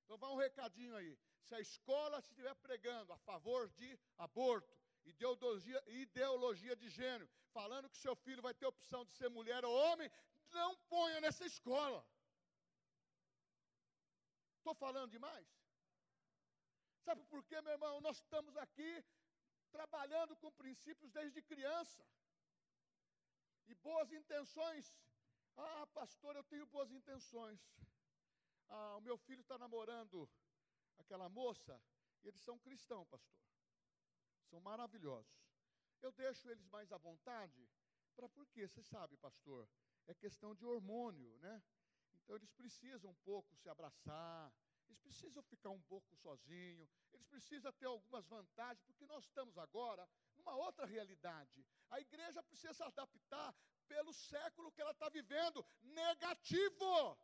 Então 0.08 0.16
vai 0.16 0.30
um 0.30 0.36
recadinho 0.36 0.96
aí. 0.96 1.18
Se 1.42 1.54
a 1.54 1.60
escola 1.60 2.18
estiver 2.18 2.54
pregando 2.66 3.12
a 3.12 3.18
favor 3.18 3.68
de 3.68 3.88
aborto, 4.16 4.74
ideologia, 5.04 5.82
ideologia 5.88 6.74
de 6.74 6.88
gênero, 6.88 7.28
falando 7.52 7.90
que 7.90 7.98
seu 7.98 8.16
filho 8.16 8.40
vai 8.40 8.54
ter 8.54 8.64
opção 8.64 9.04
de 9.04 9.12
ser 9.12 9.28
mulher 9.28 9.66
ou 9.66 9.74
homem, 9.74 10.10
não 10.50 10.74
ponha 10.94 11.20
nessa 11.20 11.44
escola. 11.44 12.02
Estou 14.56 14.74
falando 14.74 15.10
demais? 15.10 15.46
Sabe 17.04 17.22
por 17.24 17.44
quê, 17.44 17.60
meu 17.60 17.72
irmão? 17.72 18.00
Nós 18.00 18.16
estamos 18.16 18.56
aqui 18.56 19.04
trabalhando 19.70 20.34
com 20.36 20.50
princípios 20.52 21.12
desde 21.12 21.42
criança. 21.42 22.02
E 23.66 23.74
boas 23.74 24.10
intenções. 24.10 24.90
Ah, 25.54 25.86
pastor, 25.88 26.34
eu 26.34 26.44
tenho 26.44 26.64
boas 26.64 26.90
intenções. 26.90 27.60
Ah, 28.68 28.96
o 28.96 29.00
meu 29.00 29.16
filho 29.16 29.40
está 29.40 29.56
namorando 29.58 30.28
aquela 30.98 31.28
moça, 31.28 31.80
e 32.22 32.28
eles 32.28 32.40
são 32.40 32.58
cristãos, 32.58 33.06
pastor. 33.08 33.40
São 34.50 34.60
maravilhosos. 34.60 35.32
Eu 36.00 36.12
deixo 36.12 36.48
eles 36.48 36.66
mais 36.68 36.92
à 36.92 36.98
vontade, 36.98 37.68
para 38.14 38.28
por 38.28 38.46
quê? 38.48 38.66
Você 38.66 38.82
sabe, 38.82 39.16
pastor, 39.16 39.68
é 40.06 40.14
questão 40.14 40.54
de 40.54 40.64
hormônio, 40.64 41.36
né? 41.38 41.62
Então 42.14 42.36
eles 42.36 42.52
precisam 42.52 43.10
um 43.10 43.16
pouco 43.16 43.56
se 43.56 43.68
abraçar, 43.68 44.52
eles 44.88 44.98
precisam 44.98 45.42
ficar 45.42 45.70
um 45.70 45.80
pouco 45.82 46.14
sozinhos, 46.16 46.90
eles 47.12 47.26
precisam 47.26 47.72
ter 47.72 47.86
algumas 47.86 48.26
vantagens, 48.26 48.82
porque 48.84 49.06
nós 49.06 49.24
estamos 49.24 49.56
agora 49.58 50.08
numa 50.36 50.54
outra 50.54 50.86
realidade. 50.86 51.64
A 51.90 52.00
igreja 52.00 52.42
precisa 52.42 52.74
se 52.74 52.82
adaptar 52.82 53.54
pelo 53.86 54.12
século 54.12 54.72
que 54.72 54.80
ela 54.80 54.92
está 54.92 55.08
vivendo, 55.08 55.64
negativo. 55.82 57.18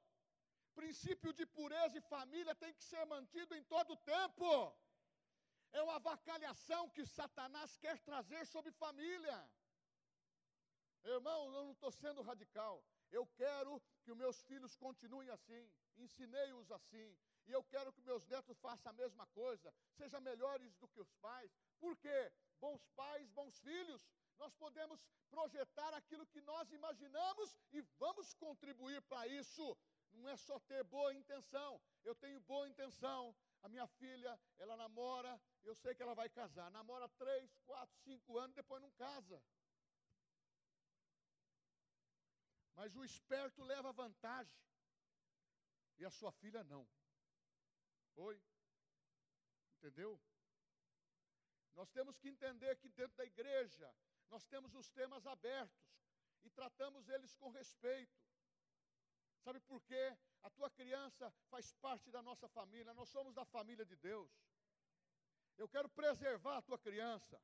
Princípio 0.81 1.33
de 1.33 1.47
pureza 1.47 1.97
e 1.99 2.09
família 2.15 2.55
tem 2.63 2.73
que 2.75 2.85
ser 2.85 3.05
mantido 3.15 3.55
em 3.55 3.65
todo 3.75 3.93
o 3.95 4.03
tempo. 4.15 4.49
É 5.73 5.83
uma 5.83 5.97
avacalhação 5.97 6.83
que 6.95 7.05
Satanás 7.05 7.77
quer 7.77 7.99
trazer 8.09 8.47
sobre 8.47 8.71
família. 8.73 9.37
Irmão, 11.05 11.41
eu 11.47 11.65
não 11.65 11.73
estou 11.73 11.91
sendo 11.91 12.23
radical. 12.23 12.83
Eu 13.11 13.27
quero 13.43 13.73
que 14.03 14.11
os 14.13 14.17
meus 14.17 14.43
filhos 14.43 14.77
continuem 14.77 15.31
assim. 15.31 15.63
Ensinei-os 15.97 16.71
assim. 16.79 17.09
E 17.47 17.53
eu 17.53 17.63
quero 17.65 17.93
que 17.93 18.01
meus 18.03 18.27
netos 18.27 18.59
façam 18.59 18.91
a 18.91 18.95
mesma 18.95 19.27
coisa, 19.29 19.73
sejam 19.99 20.21
melhores 20.21 20.75
do 20.77 20.89
que 20.89 21.01
os 21.01 21.13
pais. 21.17 21.51
Por 21.79 21.97
quê? 21.99 22.33
Bons 22.59 22.87
pais, 22.97 23.29
bons 23.31 23.59
filhos. 23.61 24.09
Nós 24.39 24.55
podemos 24.55 24.99
projetar 25.31 25.93
aquilo 25.95 26.27
que 26.27 26.41
nós 26.41 26.73
imaginamos 26.73 27.55
e 27.73 27.81
vamos 27.99 28.33
contribuir 28.35 29.03
para 29.03 29.27
isso. 29.27 29.77
Não 30.15 30.29
é 30.29 30.37
só 30.37 30.59
ter 30.61 30.83
boa 30.85 31.13
intenção. 31.15 31.81
Eu 32.03 32.15
tenho 32.15 32.41
boa 32.41 32.69
intenção. 32.69 33.35
A 33.63 33.69
minha 33.69 33.87
filha, 33.87 34.39
ela 34.59 34.77
namora, 34.77 35.41
eu 35.63 35.75
sei 35.75 35.95
que 35.95 36.03
ela 36.03 36.15
vai 36.15 36.29
casar. 36.29 36.71
Namora 36.71 37.09
três, 37.11 37.57
quatro, 37.65 37.97
cinco 38.03 38.39
anos, 38.39 38.55
depois 38.55 38.83
não 38.83 38.91
casa. 38.93 39.43
Mas 42.75 42.95
o 42.97 43.05
esperto 43.05 43.63
leva 43.63 43.93
vantagem. 43.93 44.55
E 45.99 46.05
a 46.05 46.11
sua 46.11 46.33
filha 46.33 46.63
não. 46.65 46.87
Oi? 48.17 48.43
Entendeu? 49.79 50.21
Nós 51.75 51.91
temos 51.91 52.19
que 52.19 52.29
entender 52.29 52.77
que 52.77 52.89
dentro 52.89 53.17
da 53.17 53.25
igreja 53.25 53.95
nós 54.31 54.45
temos 54.45 54.75
os 54.75 54.89
temas 54.91 55.27
abertos 55.27 55.85
e 56.45 56.51
tratamos 56.51 57.09
eles 57.09 57.35
com 57.37 57.49
respeito. 57.49 58.13
Sabe 59.45 59.61
por 59.61 59.81
quê? 59.83 60.05
A 60.43 60.51
tua 60.51 60.71
criança 60.71 61.31
faz 61.51 61.73
parte 61.75 62.11
da 62.11 62.23
nossa 62.23 62.49
família, 62.49 62.95
nós 62.95 63.11
somos 63.11 63.35
da 63.35 63.45
família 63.45 63.85
de 63.85 63.97
Deus. 63.97 64.33
Eu 65.59 65.69
quero 65.69 65.89
preservar 65.89 66.57
a 66.59 66.63
tua 66.63 66.79
criança, 66.79 67.39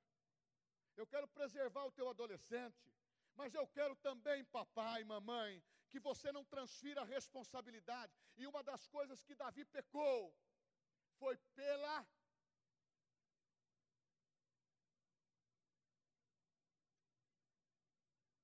eu 0.97 1.07
quero 1.07 1.29
preservar 1.29 1.85
o 1.85 1.93
teu 1.93 2.09
adolescente, 2.09 2.91
mas 3.35 3.55
eu 3.55 3.67
quero 3.69 3.95
também, 3.97 4.45
papai, 4.47 5.05
mamãe, 5.05 5.63
que 5.91 6.01
você 6.01 6.33
não 6.33 6.45
transfira 6.45 7.03
a 7.03 7.05
responsabilidade. 7.05 8.13
E 8.39 8.47
uma 8.47 8.63
das 8.63 8.87
coisas 8.87 9.23
que 9.23 9.35
Davi 9.35 9.65
pecou 9.67 10.35
foi 11.19 11.37
pela 11.55 12.07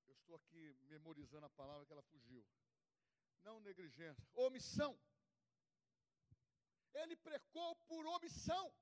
Eu 0.07 0.15
estou 0.15 0.37
aqui 0.37 0.77
memorizando 0.89 1.47
a 1.47 1.51
palavra 1.51 1.87
que 1.87 1.93
ela 1.93 2.03
fugiu. 2.03 2.45
Não 3.43 3.61
negligência, 3.61 4.29
omissão. 4.35 4.99
Ele 6.95 7.17
precou 7.17 7.77
por 7.87 8.07
omissão. 8.07 8.75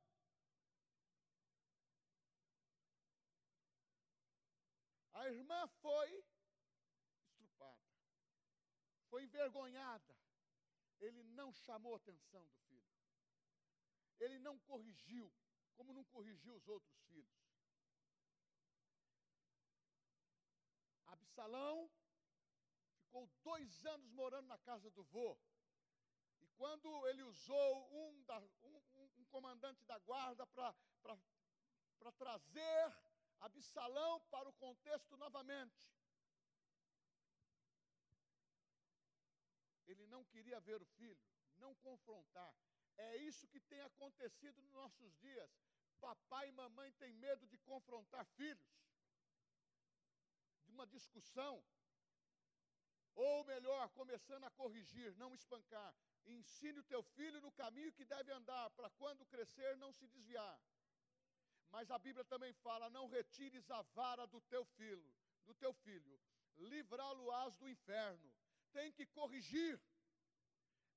A 5.13 5.29
irmã 5.29 5.67
foi 5.81 6.25
estrupada, 7.23 7.81
foi 9.09 9.25
envergonhada. 9.25 10.17
Ele 11.01 11.23
não 11.23 11.53
chamou 11.53 11.95
a 11.95 11.97
atenção 11.97 12.45
do 12.47 12.57
filho 12.69 12.95
ele 14.25 14.39
não 14.39 14.59
corrigiu, 14.61 15.33
como 15.75 15.93
não 15.93 16.05
corrigiu 16.05 16.55
os 16.57 16.67
outros 16.69 16.97
filhos. 17.07 17.45
Absalão 21.07 21.91
ficou 23.15 23.31
dois 23.45 23.87
anos 23.87 24.11
morando 24.11 24.49
na 24.49 24.59
casa 24.59 24.91
do 24.91 25.05
vô. 25.05 25.39
E 26.41 26.47
quando 26.57 27.07
ele 27.07 27.23
usou 27.23 27.89
um, 27.93 28.25
da, 28.25 28.41
um, 28.63 28.83
um, 29.19 29.25
comandante 29.27 29.85
da 29.85 29.99
guarda 30.01 30.45
para 30.49 30.75
trazer 32.19 32.97
Absalão 33.41 34.21
para 34.23 34.49
o 34.49 34.53
contexto 34.55 35.17
novamente, 35.17 35.89
ele 39.87 40.07
não 40.07 40.25
queria 40.25 40.59
ver 40.61 40.83
o 40.83 40.87
filho, 40.87 41.25
não 41.57 41.75
confrontar, 41.77 42.53
é 42.97 43.17
isso 43.19 43.47
que 43.49 43.61
tem 43.61 43.81
acontecido 43.83 44.61
nos 44.61 44.73
nossos 44.73 45.15
dias. 45.19 45.51
Papai 46.01 46.49
e 46.49 46.53
mamãe 46.53 46.91
têm 46.93 47.13
medo 47.13 47.47
de 47.47 47.59
confrontar 47.59 48.25
filhos, 48.27 48.69
de 50.65 50.73
uma 50.73 50.87
discussão, 50.87 51.63
ou 53.15 53.45
melhor, 53.45 53.89
começando 53.91 54.45
a 54.45 54.51
corrigir, 54.51 55.15
não 55.17 55.35
espancar. 55.35 55.95
Ensine 56.27 56.79
o 56.79 56.85
teu 56.85 57.03
filho 57.03 57.41
no 57.41 57.53
caminho 57.53 57.93
que 57.93 58.05
deve 58.05 58.33
andar, 58.33 58.71
para 58.71 58.91
quando 58.91 59.27
crescer 59.27 59.77
não 59.77 59.93
se 59.93 60.07
desviar. 60.09 60.61
Mas 61.71 61.91
a 61.91 61.99
Bíblia 61.99 62.25
também 62.25 62.53
fala: 62.55 62.91
não 62.91 63.07
retires 63.09 63.71
a 63.71 63.83
vara 63.83 64.27
do 64.27 64.41
teu 64.43 64.65
filho, 64.65 65.13
do 65.45 65.55
teu 65.55 65.73
filho, 65.73 66.21
livrá-lo-ás 66.57 67.57
do 67.57 67.69
inferno. 67.69 68.33
Tem 68.73 68.93
que 68.93 69.07
corrigir. 69.07 69.81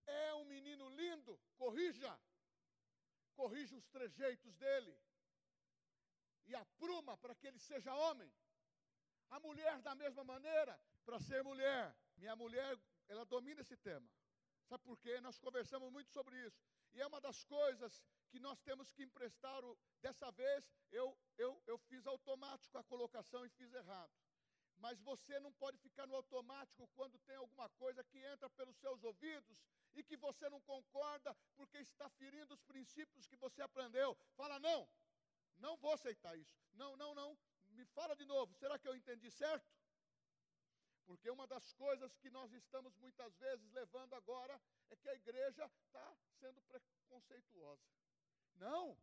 É 0.06 0.34
um 0.36 0.46
menino 0.46 0.88
lindo, 0.90 1.40
corrija. 1.58 2.20
Corrija 3.36 3.76
os 3.76 3.88
trejeitos 3.88 4.56
dele. 4.56 4.98
E 6.48 6.56
apruma 6.56 7.18
para 7.18 7.36
que 7.36 7.46
ele 7.46 7.60
seja 7.60 7.94
homem. 7.94 8.32
A 9.30 9.40
mulher, 9.40 9.82
da 9.82 9.94
mesma 9.94 10.24
maneira, 10.24 10.80
para 11.06 11.20
ser 11.20 11.44
mulher. 11.44 11.96
Minha 12.18 12.36
mulher, 12.36 12.78
ela 13.08 13.26
domina 13.26 13.62
esse 13.62 13.78
tema. 13.78 14.10
Sabe 14.68 14.84
por 14.84 14.98
quê? 14.98 15.22
Nós 15.22 15.40
conversamos 15.40 15.92
muito 15.92 16.12
sobre 16.12 16.36
isso. 16.46 16.62
E 16.94 17.02
é 17.02 17.08
uma 17.08 17.22
das 17.22 17.44
coisas 17.44 18.04
que 18.30 18.40
nós 18.40 18.60
temos 18.62 18.92
que 18.92 19.04
emprestar. 19.04 19.64
O, 19.64 19.78
dessa 20.02 20.32
vez, 20.32 20.70
eu, 20.92 21.18
eu, 21.38 21.62
eu 21.66 21.78
fiz 21.78 22.06
automático 22.06 22.78
a 22.78 22.84
colocação 22.84 23.46
e 23.46 23.50
fiz 23.50 23.74
errado. 23.74 24.12
Mas 24.78 25.00
você 25.02 25.40
não 25.40 25.52
pode 25.54 25.78
ficar 25.78 26.06
no 26.06 26.16
automático 26.16 26.88
quando 26.96 27.18
tem 27.20 27.36
alguma 27.36 27.70
coisa 27.70 28.04
que 28.04 28.20
entra 28.20 28.50
pelos 28.52 28.78
seus 28.78 29.04
ouvidos 29.04 29.64
e 29.96 30.04
que 30.04 30.18
você 30.18 30.50
não 30.50 30.62
concorda 30.62 31.36
porque 31.56 31.78
está 31.80 32.10
ferindo 32.10 32.54
os 32.54 32.62
princípios 32.64 33.28
que 33.28 33.36
você 33.36 33.62
aprendeu. 33.62 34.16
Fala, 34.36 34.60
não, 34.60 34.88
não 35.58 35.78
vou 35.78 35.94
aceitar 35.94 36.38
isso. 36.38 36.56
Não, 36.74 36.96
não, 36.96 37.16
não. 37.16 37.38
Me 37.70 37.86
fala 37.86 38.16
de 38.16 38.26
novo, 38.26 38.54
será 38.56 38.78
que 38.78 38.88
eu 38.88 38.96
entendi 38.96 39.32
certo? 39.32 39.66
Porque 41.08 41.30
uma 41.30 41.48
das 41.48 41.72
coisas 41.74 42.18
que 42.18 42.30
nós 42.30 42.52
estamos 42.52 42.94
muitas 42.98 43.34
vezes 43.38 43.72
levando 43.72 44.14
agora 44.14 44.62
é 44.90 44.96
que 44.96 45.10
a 45.10 45.16
igreja 45.16 45.66
está 45.66 46.16
sendo 46.38 46.62
preconceituosa. 46.64 47.88
Não, 48.56 48.98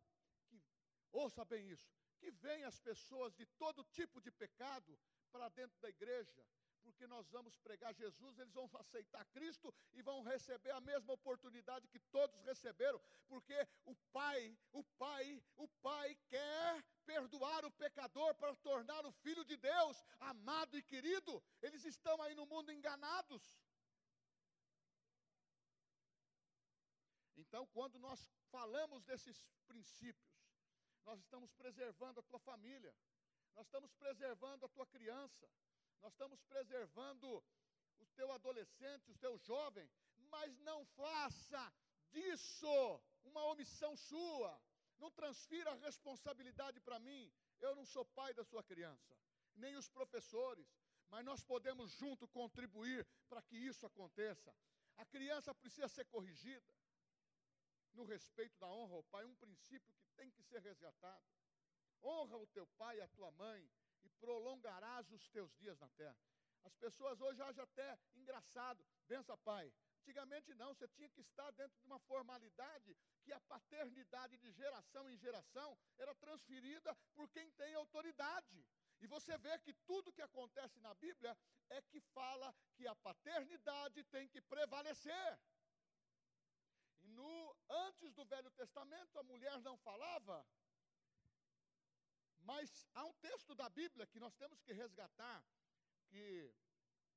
que, 0.47 0.63
ouça 1.11 1.43
bem 1.47 1.71
isso, 1.71 1.91
que 2.19 2.31
vem 2.31 2.63
as 2.65 2.79
pessoas 2.79 3.35
de 3.35 3.47
todo 3.47 3.83
tipo 3.85 4.21
de 4.21 4.31
pecado 4.31 5.01
para 5.33 5.49
dentro 5.49 5.81
da 5.81 5.89
igreja, 5.89 6.47
porque 6.85 7.07
nós 7.07 7.29
vamos 7.31 7.57
pregar 7.57 7.93
Jesus, 7.95 8.39
eles 8.39 8.53
vão 8.53 8.71
aceitar 8.79 9.25
Cristo 9.27 9.75
e 9.95 10.03
vão 10.03 10.23
receber 10.23 10.71
a 10.71 10.81
mesma 10.81 11.15
oportunidade 11.15 11.89
que 11.89 11.99
todos 12.17 12.39
receberam, 12.43 13.01
porque 13.27 13.57
o 13.85 13.95
Pai, 14.13 14.57
o 14.71 14.85
Pai, 14.99 15.43
o 15.57 15.67
Pai 15.89 16.15
quer 16.29 16.85
perdoar 17.05 17.65
o 17.65 17.71
pecador 17.71 18.35
para 18.35 18.55
tornar 18.57 19.05
o 19.07 19.13
filho 19.13 19.45
de 19.45 19.57
Deus 19.57 20.05
amado 20.21 20.77
e 20.79 20.83
querido. 20.83 21.43
Eles 21.63 21.85
estão 21.85 22.21
aí 22.23 22.35
no 22.35 22.47
mundo 22.47 22.71
enganados. 22.71 23.43
Então, 27.37 27.67
quando 27.69 27.99
nós 27.99 28.31
falamos 28.51 29.03
desses 29.05 29.39
princípios, 29.67 30.35
nós 31.05 31.19
estamos 31.21 31.51
preservando 31.53 32.21
a 32.21 32.23
tua 32.23 32.39
família, 32.39 32.95
nós 33.55 33.67
estamos 33.67 33.93
preservando 33.95 34.65
a 34.65 34.69
tua 34.69 34.87
criança, 34.87 35.49
nós 36.05 36.13
estamos 36.13 36.43
preservando 36.43 37.43
o 37.99 38.07
teu 38.15 38.31
adolescente, 38.31 39.11
o 39.11 39.17
teu 39.17 39.39
jovem, 39.39 39.91
mas 40.31 40.59
não 40.59 40.85
faça 40.85 41.73
disso 42.11 43.01
uma 43.25 43.43
omissão 43.47 43.97
sua. 43.97 44.61
Não 44.99 45.11
transfira 45.11 45.71
a 45.71 45.77
responsabilidade 45.77 46.79
para 46.81 46.99
mim. 46.99 47.33
Eu 47.59 47.75
não 47.75 47.87
sou 47.87 48.05
pai 48.05 48.35
da 48.35 48.45
sua 48.45 48.63
criança, 48.63 49.17
nem 49.55 49.77
os 49.77 49.89
professores, 49.89 50.69
mas 51.09 51.25
nós 51.25 51.43
podemos 51.43 51.91
junto 51.93 52.29
contribuir 52.29 53.07
para 53.27 53.41
que 53.41 53.57
isso 53.57 53.87
aconteça. 53.87 54.55
A 54.99 55.07
criança 55.07 55.55
precisa 55.55 55.89
ser 55.89 56.05
corrigida 56.05 56.71
no 57.95 58.05
respeito 58.05 58.59
da 58.59 58.69
honra 58.69 58.97
ao 58.97 59.05
pai, 59.05 59.25
um 59.25 59.35
princípio 59.37 59.95
que 59.95 60.07
tem 60.17 60.31
que 60.31 60.43
ser 60.43 60.61
resgatado. 60.61 61.25
Honra 62.03 62.37
o 62.37 62.47
teu 62.49 62.67
pai 62.77 62.99
e 62.99 63.01
a 63.01 63.09
tua 63.09 63.31
mãe, 63.33 63.67
e 64.05 64.11
prolongarás 64.21 65.11
os 65.11 65.29
teus 65.29 65.53
dias 65.57 65.79
na 65.79 65.89
terra. 65.91 66.17
As 66.65 66.75
pessoas 66.77 67.21
hoje 67.21 67.43
acham 67.43 67.65
até 67.65 67.99
engraçado, 68.15 68.85
bença 69.07 69.37
pai. 69.37 69.73
Antigamente 70.01 70.55
não, 70.55 70.75
você 70.75 70.87
tinha 70.89 71.09
que 71.09 71.21
estar 71.21 71.51
dentro 71.53 71.79
de 71.79 71.87
uma 71.87 71.99
formalidade 72.01 72.97
que 73.23 73.33
a 73.33 73.41
paternidade 73.41 74.37
de 74.39 74.51
geração 74.53 75.09
em 75.11 75.17
geração 75.17 75.79
era 75.99 76.15
transferida 76.15 76.95
por 77.15 77.29
quem 77.31 77.51
tem 77.53 77.75
autoridade. 77.75 78.67
E 79.01 79.07
você 79.07 79.37
vê 79.39 79.59
que 79.59 79.73
tudo 79.87 80.13
que 80.13 80.23
acontece 80.23 80.79
na 80.81 80.95
Bíblia 80.95 81.37
é 81.71 81.81
que 81.83 82.01
fala 82.01 82.55
que 82.75 82.87
a 82.87 82.95
paternidade 82.97 84.05
tem 84.05 84.29
que 84.29 84.41
prevalecer. 84.43 85.39
E 87.03 87.09
no 87.09 87.57
antes 87.69 88.13
do 88.13 88.25
Velho 88.25 88.51
Testamento 88.53 89.19
a 89.19 89.23
mulher 89.23 89.59
não 89.61 89.77
falava, 89.79 90.47
mas 92.45 92.87
há 92.95 93.05
um 93.05 93.13
texto 93.15 93.55
da 93.55 93.69
Bíblia 93.69 94.07
que 94.07 94.21
nós 94.21 94.35
temos 94.35 94.61
que 94.61 94.73
resgatar, 94.73 95.45
que 96.09 96.55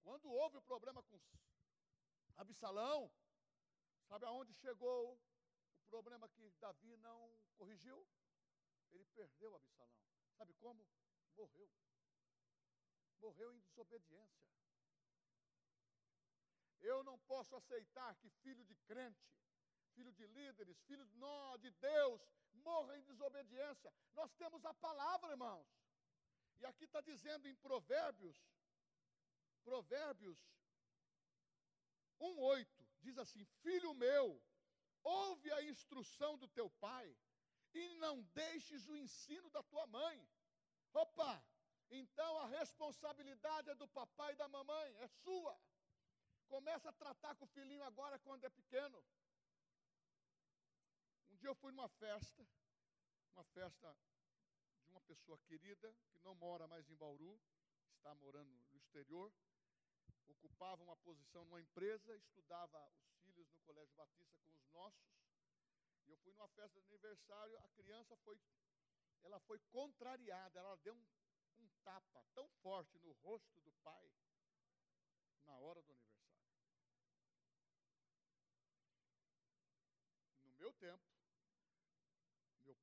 quando 0.02 0.30
houve 0.32 0.58
o 0.58 0.62
problema 0.62 1.04
com 1.04 1.20
Absalão, 2.38 3.12
sabe 4.08 4.26
aonde 4.26 4.54
chegou 4.54 5.14
o 5.16 5.90
problema 5.90 6.30
que 6.30 6.50
Davi 6.60 6.96
não 6.98 7.20
corrigiu? 7.56 8.08
Ele 8.92 9.06
perdeu 9.08 9.56
Absalão. 9.56 10.02
Sabe 10.38 10.54
como? 10.56 10.88
Morreu. 11.36 11.70
Morreu 13.20 13.54
em 13.54 13.60
desobediência. 13.60 14.48
Eu 16.80 17.04
não 17.04 17.18
posso 17.20 17.56
aceitar 17.56 18.16
que 18.16 18.30
filho 18.30 18.64
de 18.64 18.76
crente, 18.76 19.28
filho 19.94 20.14
de 20.14 20.26
líderes, 20.28 20.80
filho 20.84 21.06
de 21.60 21.72
Deus, 21.72 22.22
morra 22.70 22.98
em 22.98 23.04
desobediência. 23.12 23.90
Nós 24.20 24.32
temos 24.42 24.66
a 24.66 24.74
palavra, 24.86 25.32
irmãos. 25.32 25.68
E 26.60 26.66
aqui 26.66 26.86
está 26.86 27.02
dizendo 27.02 27.48
em 27.48 27.56
Provérbios, 27.68 28.38
Provérbios 29.64 30.40
1,8, 32.20 32.68
diz 33.06 33.18
assim: 33.24 33.44
Filho 33.64 33.94
meu, 33.94 34.42
ouve 35.04 35.52
a 35.54 35.64
instrução 35.72 36.32
do 36.38 36.48
teu 36.58 36.70
pai, 36.88 37.08
e 37.74 37.84
não 38.06 38.16
deixes 38.42 38.88
o 38.88 38.96
ensino 38.96 39.50
da 39.50 39.64
tua 39.64 39.86
mãe. 39.88 40.18
Opa! 40.94 41.34
Então 41.90 42.32
a 42.40 42.48
responsabilidade 42.60 43.70
é 43.70 43.76
do 43.76 43.88
papai 43.88 44.34
e 44.34 44.36
da 44.36 44.48
mamãe, 44.48 44.90
é 45.06 45.08
sua. 45.24 45.58
Começa 46.48 46.90
a 46.90 46.94
tratar 47.04 47.36
com 47.36 47.46
o 47.46 47.54
filhinho 47.56 47.84
agora 47.84 48.20
quando 48.20 48.44
é 48.44 48.50
pequeno. 48.50 49.04
Um 51.38 51.40
dia 51.40 51.50
eu 51.50 51.56
fui 51.56 51.72
numa 51.72 51.88
festa, 51.88 52.48
uma 53.36 53.44
festa 53.44 53.96
de 54.82 54.90
uma 54.90 55.00
pessoa 55.02 55.38
querida, 55.46 55.96
que 56.10 56.18
não 56.22 56.34
mora 56.34 56.68
mais 56.68 56.90
em 56.90 56.96
Bauru, 56.96 57.40
está 57.96 58.16
morando 58.16 58.50
no 58.72 58.76
exterior, 58.76 59.32
ocupava 60.28 60.82
uma 60.82 60.98
posição 60.98 61.46
numa 61.46 61.62
empresa, 61.62 62.18
estudava 62.18 62.92
os 63.04 63.14
filhos 63.20 63.48
no 63.52 63.60
Colégio 63.60 63.94
Batista 63.94 64.36
com 64.40 64.50
os 64.50 64.68
nossos. 64.72 65.14
E 66.08 66.10
eu 66.10 66.18
fui 66.18 66.34
numa 66.34 66.48
festa 66.48 66.82
de 66.82 66.88
aniversário, 66.88 67.56
a 67.60 67.70
criança 67.70 68.18
foi, 68.18 68.42
ela 69.22 69.40
foi 69.42 69.60
contrariada, 69.70 70.60
ela 70.60 70.76
deu 70.78 70.96
um, 70.96 71.06
um 71.60 71.70
tapa 71.84 72.26
tão 72.34 72.50
forte 72.64 72.98
no 72.98 73.12
rosto 73.22 73.62
do 73.62 73.72
pai 73.84 74.12
na 75.46 75.56
hora 75.60 75.84
do 75.84 75.94
aniversário. 75.94 76.18
No 80.42 80.52
meu 80.54 80.74
tempo, 80.74 81.17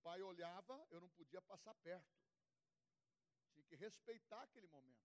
pai 0.06 0.20
olhava, 0.22 0.76
eu 0.90 1.00
não 1.00 1.10
podia 1.18 1.40
passar 1.50 1.74
perto. 1.88 2.14
Tinha 3.52 3.64
que 3.70 3.76
respeitar 3.84 4.42
aquele 4.42 4.68
momento. 4.76 5.04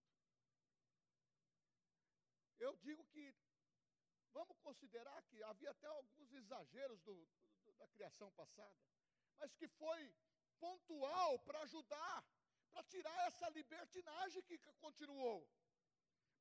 Eu 2.66 2.72
digo 2.86 3.04
que 3.14 3.24
vamos 4.38 4.58
considerar 4.68 5.20
que 5.30 5.42
havia 5.52 5.72
até 5.72 5.88
alguns 5.88 6.34
exageros 6.42 7.00
do, 7.08 7.16
do, 7.66 7.72
da 7.82 7.88
criação 7.96 8.30
passada, 8.32 8.80
mas 9.40 9.54
que 9.60 9.68
foi 9.68 10.00
pontual 10.60 11.40
para 11.40 11.62
ajudar, 11.62 12.18
para 12.72 12.84
tirar 12.84 13.18
essa 13.28 13.48
libertinagem 13.60 14.44
que 14.44 14.58
continuou. 14.86 15.40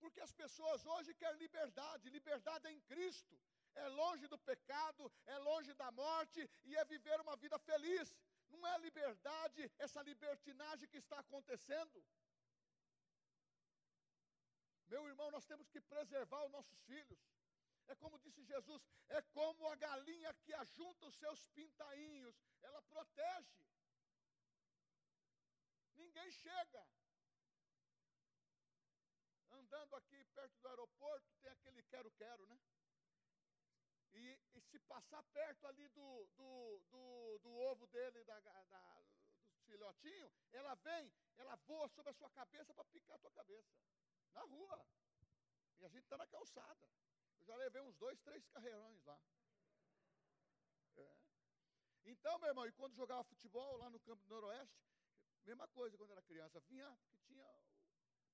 Porque 0.01 0.21
as 0.21 0.33
pessoas 0.33 0.85
hoje 0.95 1.15
querem 1.15 1.39
liberdade, 1.39 2.11
liberdade 2.11 2.67
é 2.67 2.73
em 2.73 2.81
Cristo, 2.91 3.39
é 3.75 3.87
longe 4.01 4.27
do 4.27 4.39
pecado, 4.51 5.11
é 5.27 5.39
longe 5.39 5.73
da 5.75 5.91
morte 5.93 6.41
e 6.65 6.77
é 6.77 6.85
viver 6.85 7.21
uma 7.21 7.37
vida 7.37 7.59
feliz. 7.71 8.17
Não 8.59 8.69
é 8.75 8.79
liberdade, 8.79 9.71
essa 9.79 10.03
libertinagem 10.03 10.89
que 10.89 10.99
está 10.99 11.19
acontecendo. 11.21 12.05
Meu 14.93 15.07
irmão, 15.07 15.31
nós 15.31 15.47
temos 15.47 15.69
que 15.69 15.81
preservar 15.81 16.45
os 16.45 16.51
nossos 16.51 16.81
filhos. 16.83 17.21
É 17.87 17.95
como 17.95 18.19
disse 18.19 18.43
Jesus, 18.45 18.83
é 19.09 19.21
como 19.39 19.67
a 19.69 19.77
galinha 19.77 20.33
que 20.45 20.53
ajunta 20.55 21.07
os 21.07 21.17
seus 21.17 21.47
pintainhos, 21.49 22.37
ela 22.63 22.83
protege. 22.83 23.57
Ninguém 25.95 26.31
chega. 26.31 26.87
Andando 29.51 29.97
aqui 29.97 30.25
perto 30.35 30.59
do 30.61 30.69
aeroporto, 30.69 31.35
tem 31.43 31.51
aquele 31.53 31.83
quero-quero, 31.85 32.47
né? 32.47 32.59
E, 34.15 34.39
e, 34.55 34.61
se 34.61 34.79
passar 34.81 35.23
perto 35.35 35.67
ali 35.67 35.89
do, 35.89 36.27
do, 36.37 36.83
do, 36.91 37.39
do 37.43 37.51
ovo 37.51 37.87
dele, 37.89 38.25
da, 38.25 38.41
da, 38.41 38.63
do 39.53 39.61
filhotinho, 39.67 40.33
ela 40.53 40.75
vem, 40.77 41.13
ela 41.37 41.57
voa 41.57 41.89
sobre 41.89 42.11
a 42.11 42.15
sua 42.15 42.31
cabeça 42.31 42.73
para 42.73 42.85
picar 42.85 43.17
a 43.17 43.19
tua 43.19 43.31
cabeça. 43.33 43.69
Na 44.33 44.43
rua. 44.43 44.85
E 45.79 45.85
a 45.85 45.89
gente 45.89 46.05
está 46.05 46.17
na 46.17 46.27
calçada. 46.27 46.89
Eu 47.41 47.47
já 47.47 47.57
levei 47.57 47.83
uns 47.83 47.97
dois, 47.97 48.19
três 48.21 48.45
carreirões 48.47 49.05
lá. 49.05 49.21
É. 50.97 51.17
Então, 52.07 52.39
meu 52.39 52.49
irmão, 52.49 52.67
e 52.67 52.73
quando 52.73 52.95
jogava 52.95 53.25
futebol 53.25 53.77
lá 53.77 53.89
no 53.91 54.01
campo 54.01 54.23
do 54.25 54.35
Noroeste, 54.35 54.83
mesma 55.45 55.69
coisa 55.69 55.97
quando 55.97 56.11
era 56.11 56.23
criança, 56.23 56.61
vinha 56.61 56.99
que 57.09 57.19
tinha 57.19 57.47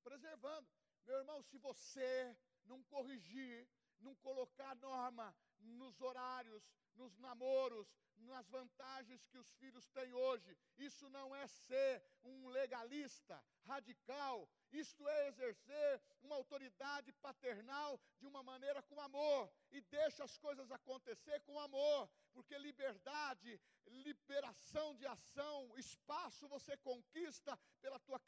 preservando. 0.02 0.68
Meu 1.04 1.18
irmão, 1.18 1.42
se 1.42 1.58
você 1.58 2.36
não 2.64 2.82
corrigir, 2.84 3.68
não 4.00 4.14
colocar 4.16 4.74
norma 4.76 5.34
nos 5.64 6.00
horários, 6.00 6.62
nos 6.94 7.16
namoros, 7.18 7.88
nas 8.16 8.48
vantagens 8.48 9.26
que 9.26 9.38
os 9.38 9.52
filhos 9.54 9.88
têm 9.88 10.12
hoje. 10.12 10.56
Isso 10.78 11.08
não 11.10 11.34
é 11.34 11.46
ser 11.46 12.02
um 12.22 12.48
legalista 12.48 13.42
radical, 13.64 14.48
isto 14.70 15.08
é 15.08 15.28
exercer 15.28 16.02
uma 16.22 16.36
autoridade 16.36 17.12
paternal 17.14 18.00
de 18.18 18.26
uma 18.26 18.42
maneira 18.42 18.82
com 18.82 19.00
amor 19.00 19.52
e 19.70 19.80
deixa 19.80 20.24
as 20.24 20.36
coisas 20.38 20.70
acontecer 20.70 21.40
com 21.40 21.58
amor, 21.58 22.08
porque 22.32 22.56
liberdade, 22.58 23.60
liberação 23.86 24.94
de 24.94 25.06
ação, 25.06 25.76
espaço 25.76 26.48
você 26.48 26.76
conquista 26.76 27.58
pela 27.80 27.98
tua 28.00 28.20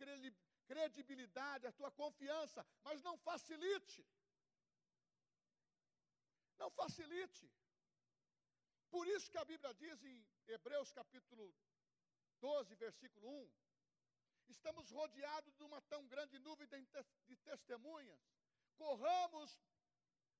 credibilidade, 0.67 1.67
a 1.67 1.73
tua 1.73 1.91
confiança, 1.91 2.67
mas 2.83 3.03
não 3.03 3.17
facilite. 3.19 4.05
Não 6.59 6.71
facilite. 6.71 7.51
Por 8.91 9.07
isso 9.09 9.31
que 9.31 9.39
a 9.39 9.45
Bíblia 9.45 9.73
diz 9.75 10.03
em 10.05 10.27
Hebreus 10.47 10.91
capítulo 10.91 11.55
12, 12.41 12.75
versículo 12.77 13.29
1, 13.29 13.51
estamos 14.49 14.91
rodeados 14.91 15.55
de 15.57 15.65
uma 15.65 15.81
tão 15.83 16.07
grande 16.07 16.39
nuvem 16.39 16.69
de 17.27 17.37
testemunhas. 17.37 18.21
corramos 18.77 19.59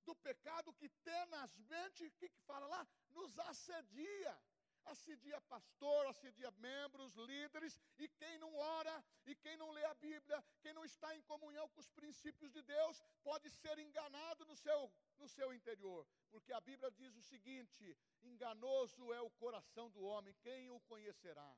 do 0.05 0.15
pecado 0.15 0.73
que 0.75 0.89
tenazmente, 0.89 2.07
o 2.07 2.13
que, 2.13 2.29
que 2.29 2.41
fala 2.43 2.67
lá? 2.67 2.87
Nos 3.11 3.37
assedia. 3.39 4.41
Assedia 4.87 5.41
pastor, 5.43 6.07
assedia 6.07 6.51
membros, 6.53 7.17
líderes, 7.17 7.79
e 7.99 8.09
quem 8.09 8.39
não 8.39 8.55
ora, 8.57 9.05
e 9.27 9.35
quem 9.35 9.57
não 9.57 9.71
lê 9.73 9.85
a 9.85 9.95
Bíblia, 9.95 10.45
quem 10.63 10.73
não 10.73 10.85
está 10.85 11.15
em 11.17 11.23
comunhão 11.23 11.69
com 11.71 11.81
os 11.81 11.91
princípios 11.91 12.53
de 12.53 12.63
Deus, 12.63 13.03
pode 13.25 13.51
ser 13.51 13.77
enganado 13.81 14.45
no 14.47 14.57
seu, 14.57 14.93
no 15.19 15.29
seu 15.29 15.53
interior. 15.53 16.07
Porque 16.31 16.53
a 16.53 16.61
Bíblia 16.61 16.91
diz 16.93 17.17
o 17.17 17.23
seguinte: 17.23 17.97
enganoso 18.23 19.13
é 19.13 19.21
o 19.21 19.31
coração 19.31 19.91
do 19.91 20.03
homem, 20.03 20.35
quem 20.41 20.71
o 20.71 20.81
conhecerá? 20.83 21.57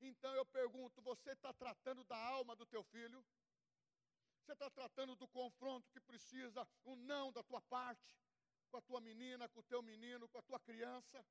Então 0.00 0.34
eu 0.34 0.44
pergunto: 0.44 1.00
você 1.00 1.30
está 1.30 1.52
tratando 1.54 2.04
da 2.04 2.16
alma 2.16 2.54
do 2.54 2.66
teu 2.66 2.82
filho? 2.84 3.24
Você 4.46 4.52
está 4.52 4.70
tratando 4.70 5.16
do 5.16 5.26
confronto 5.26 5.90
que 5.90 6.00
precisa, 6.00 6.68
um 6.84 6.94
não 6.94 7.32
da 7.32 7.42
tua 7.42 7.60
parte, 7.62 8.16
com 8.70 8.76
a 8.76 8.82
tua 8.82 9.00
menina, 9.00 9.48
com 9.48 9.60
o 9.60 9.64
teu 9.64 9.82
menino, 9.82 10.28
com 10.28 10.38
a 10.38 10.42
tua 10.42 10.60
criança? 10.60 11.24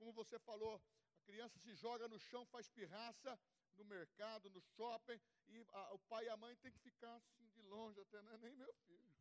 Como 0.00 0.14
você 0.14 0.38
falou, 0.38 0.76
a 0.76 1.22
criança 1.26 1.58
se 1.58 1.74
joga 1.74 2.08
no 2.08 2.18
chão, 2.18 2.46
faz 2.46 2.66
pirraça 2.70 3.38
no 3.76 3.84
mercado, 3.84 4.48
no 4.48 4.62
shopping, 4.62 5.20
e 5.48 5.58
a, 5.72 5.92
o 5.92 5.98
pai 5.98 6.24
e 6.24 6.30
a 6.30 6.36
mãe 6.38 6.56
têm 6.56 6.72
que 6.72 6.78
ficar 6.78 7.14
assim 7.16 7.46
de 7.50 7.60
longe, 7.60 8.00
até 8.00 8.22
não 8.22 8.32
é 8.32 8.38
nem 8.38 8.56
meu 8.56 8.72
filho. 8.86 9.14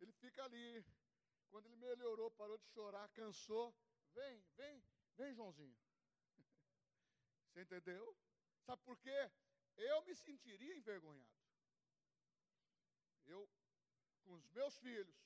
Ele 0.00 0.12
fica 0.12 0.44
ali. 0.44 0.84
Quando 1.50 1.66
ele 1.66 1.76
melhorou, 1.76 2.30
parou 2.30 2.56
de 2.58 2.66
chorar, 2.68 3.08
cansou. 3.08 3.74
Vem, 4.14 4.40
vem, 4.56 4.82
vem, 5.16 5.34
Joãozinho. 5.34 5.76
Você 7.50 7.62
entendeu? 7.62 8.16
Sabe 8.64 8.80
por 8.84 8.96
quê? 8.98 9.30
Eu 9.76 10.00
me 10.02 10.14
sentiria 10.14 10.76
envergonhado. 10.76 11.40
Eu, 13.26 13.50
com 14.22 14.34
os 14.34 14.48
meus 14.50 14.78
filhos, 14.78 15.16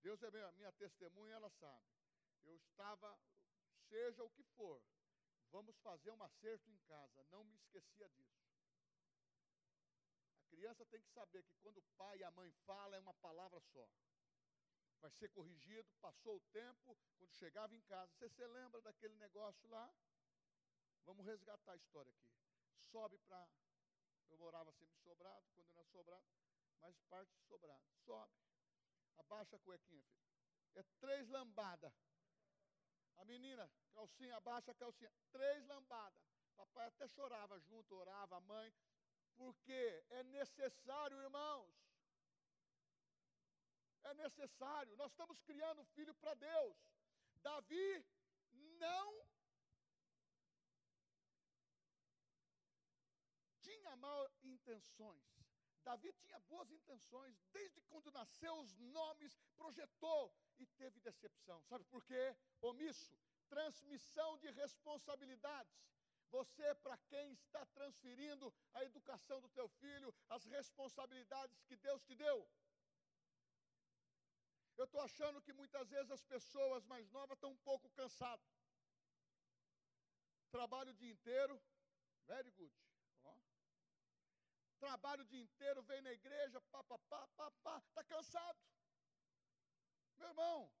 Deus 0.00 0.20
é 0.24 0.30
minha, 0.32 0.52
minha 0.52 0.72
testemunha, 0.72 1.36
ela 1.36 1.50
sabe. 1.50 2.01
Eu 2.44 2.56
estava, 2.56 3.18
seja 3.88 4.22
o 4.24 4.30
que 4.30 4.42
for, 4.42 4.82
vamos 5.50 5.76
fazer 5.78 6.10
um 6.10 6.22
acerto 6.22 6.70
em 6.70 6.78
casa. 6.88 7.24
Não 7.30 7.44
me 7.44 7.54
esquecia 7.54 8.08
disso. 8.10 8.42
A 10.36 10.48
criança 10.50 10.84
tem 10.86 11.00
que 11.00 11.10
saber 11.10 11.42
que 11.42 11.54
quando 11.56 11.78
o 11.78 11.88
pai 11.96 12.18
e 12.18 12.24
a 12.24 12.30
mãe 12.30 12.50
falam, 12.66 12.94
é 12.94 13.00
uma 13.00 13.14
palavra 13.14 13.60
só. 13.60 13.88
Vai 15.00 15.10
ser 15.10 15.28
corrigido, 15.30 15.92
passou 16.00 16.36
o 16.36 16.40
tempo, 16.52 16.96
quando 17.16 17.32
chegava 17.32 17.74
em 17.74 17.80
casa. 17.82 18.12
Você 18.12 18.28
se 18.28 18.46
lembra 18.46 18.80
daquele 18.80 19.16
negócio 19.16 19.68
lá? 19.68 19.92
Vamos 21.04 21.26
resgatar 21.26 21.72
a 21.72 21.76
história 21.76 22.10
aqui. 22.10 22.32
Sobe 22.76 23.18
para. 23.18 23.48
Eu 24.28 24.38
morava 24.38 24.72
sempre 24.72 24.96
sobrado, 25.00 25.44
quando 25.54 25.68
eu 25.68 25.74
era 25.74 25.84
sobrado, 25.84 26.24
mas 26.80 26.96
parte 27.10 27.36
sobrado. 27.48 27.84
Sobe. 28.04 28.32
Abaixa 29.18 29.56
a 29.56 29.58
cuequinha, 29.58 30.04
filho. 30.04 30.32
É 30.74 30.82
três 31.00 31.28
lambadas. 31.28 31.92
A 33.22 33.24
menina, 33.24 33.70
calcinha, 33.94 34.36
abaixa 34.36 34.72
a 34.72 34.74
calcinha. 34.74 35.12
Três 35.30 35.64
lambadas. 35.66 36.20
Papai 36.56 36.88
até 36.88 37.06
chorava 37.06 37.56
junto, 37.60 37.94
orava, 37.94 38.36
a 38.36 38.40
mãe. 38.40 38.74
Porque 39.36 40.04
é 40.10 40.24
necessário, 40.24 41.22
irmãos. 41.22 41.72
É 44.02 44.14
necessário. 44.14 44.96
Nós 44.96 45.12
estamos 45.12 45.40
criando 45.42 45.84
filho 45.94 46.12
para 46.16 46.34
Deus. 46.34 46.76
Davi 47.36 48.04
não 48.80 49.24
tinha 53.60 53.94
mal 53.94 54.28
intenções. 54.42 55.41
Davi 55.82 56.12
tinha 56.12 56.38
boas 56.40 56.70
intenções, 56.70 57.36
desde 57.52 57.80
quando 57.82 58.10
nasceu, 58.12 58.54
os 58.60 58.76
nomes, 58.78 59.36
projetou 59.56 60.32
e 60.58 60.66
teve 60.66 61.00
decepção. 61.00 61.62
Sabe 61.64 61.84
por 61.84 62.04
quê? 62.04 62.36
Omisso, 62.60 63.16
transmissão 63.48 64.38
de 64.38 64.50
responsabilidades. 64.50 65.74
Você, 66.30 66.74
para 66.76 66.96
quem 67.10 67.32
está 67.32 67.66
transferindo 67.66 68.54
a 68.72 68.84
educação 68.84 69.40
do 69.40 69.50
teu 69.50 69.68
filho, 69.68 70.14
as 70.30 70.44
responsabilidades 70.44 71.62
que 71.64 71.76
Deus 71.76 72.02
te 72.04 72.14
deu. 72.14 72.48
Eu 74.76 74.86
estou 74.86 75.00
achando 75.00 75.42
que 75.42 75.52
muitas 75.52 75.90
vezes 75.90 76.10
as 76.10 76.24
pessoas 76.24 76.84
mais 76.86 77.10
novas 77.10 77.36
estão 77.36 77.50
um 77.50 77.58
pouco 77.58 77.90
cansadas. 77.90 78.48
Trabalho 80.50 80.90
o 80.90 80.94
dia 80.94 81.12
inteiro, 81.12 81.60
very 82.26 82.50
good. 82.52 82.74
Ó 83.24 83.51
trabalha 84.82 85.22
o 85.22 85.30
dia 85.32 85.40
inteiro, 85.40 85.80
vem 85.84 86.02
na 86.02 86.12
igreja, 86.12 86.60
pá, 86.72 86.82
pá, 86.82 86.98
pá, 87.08 87.28
pá, 87.36 87.50
pá, 87.62 87.78
está 87.88 88.02
cansado. 88.02 88.58
Meu 90.18 90.26
irmão, 90.26 90.72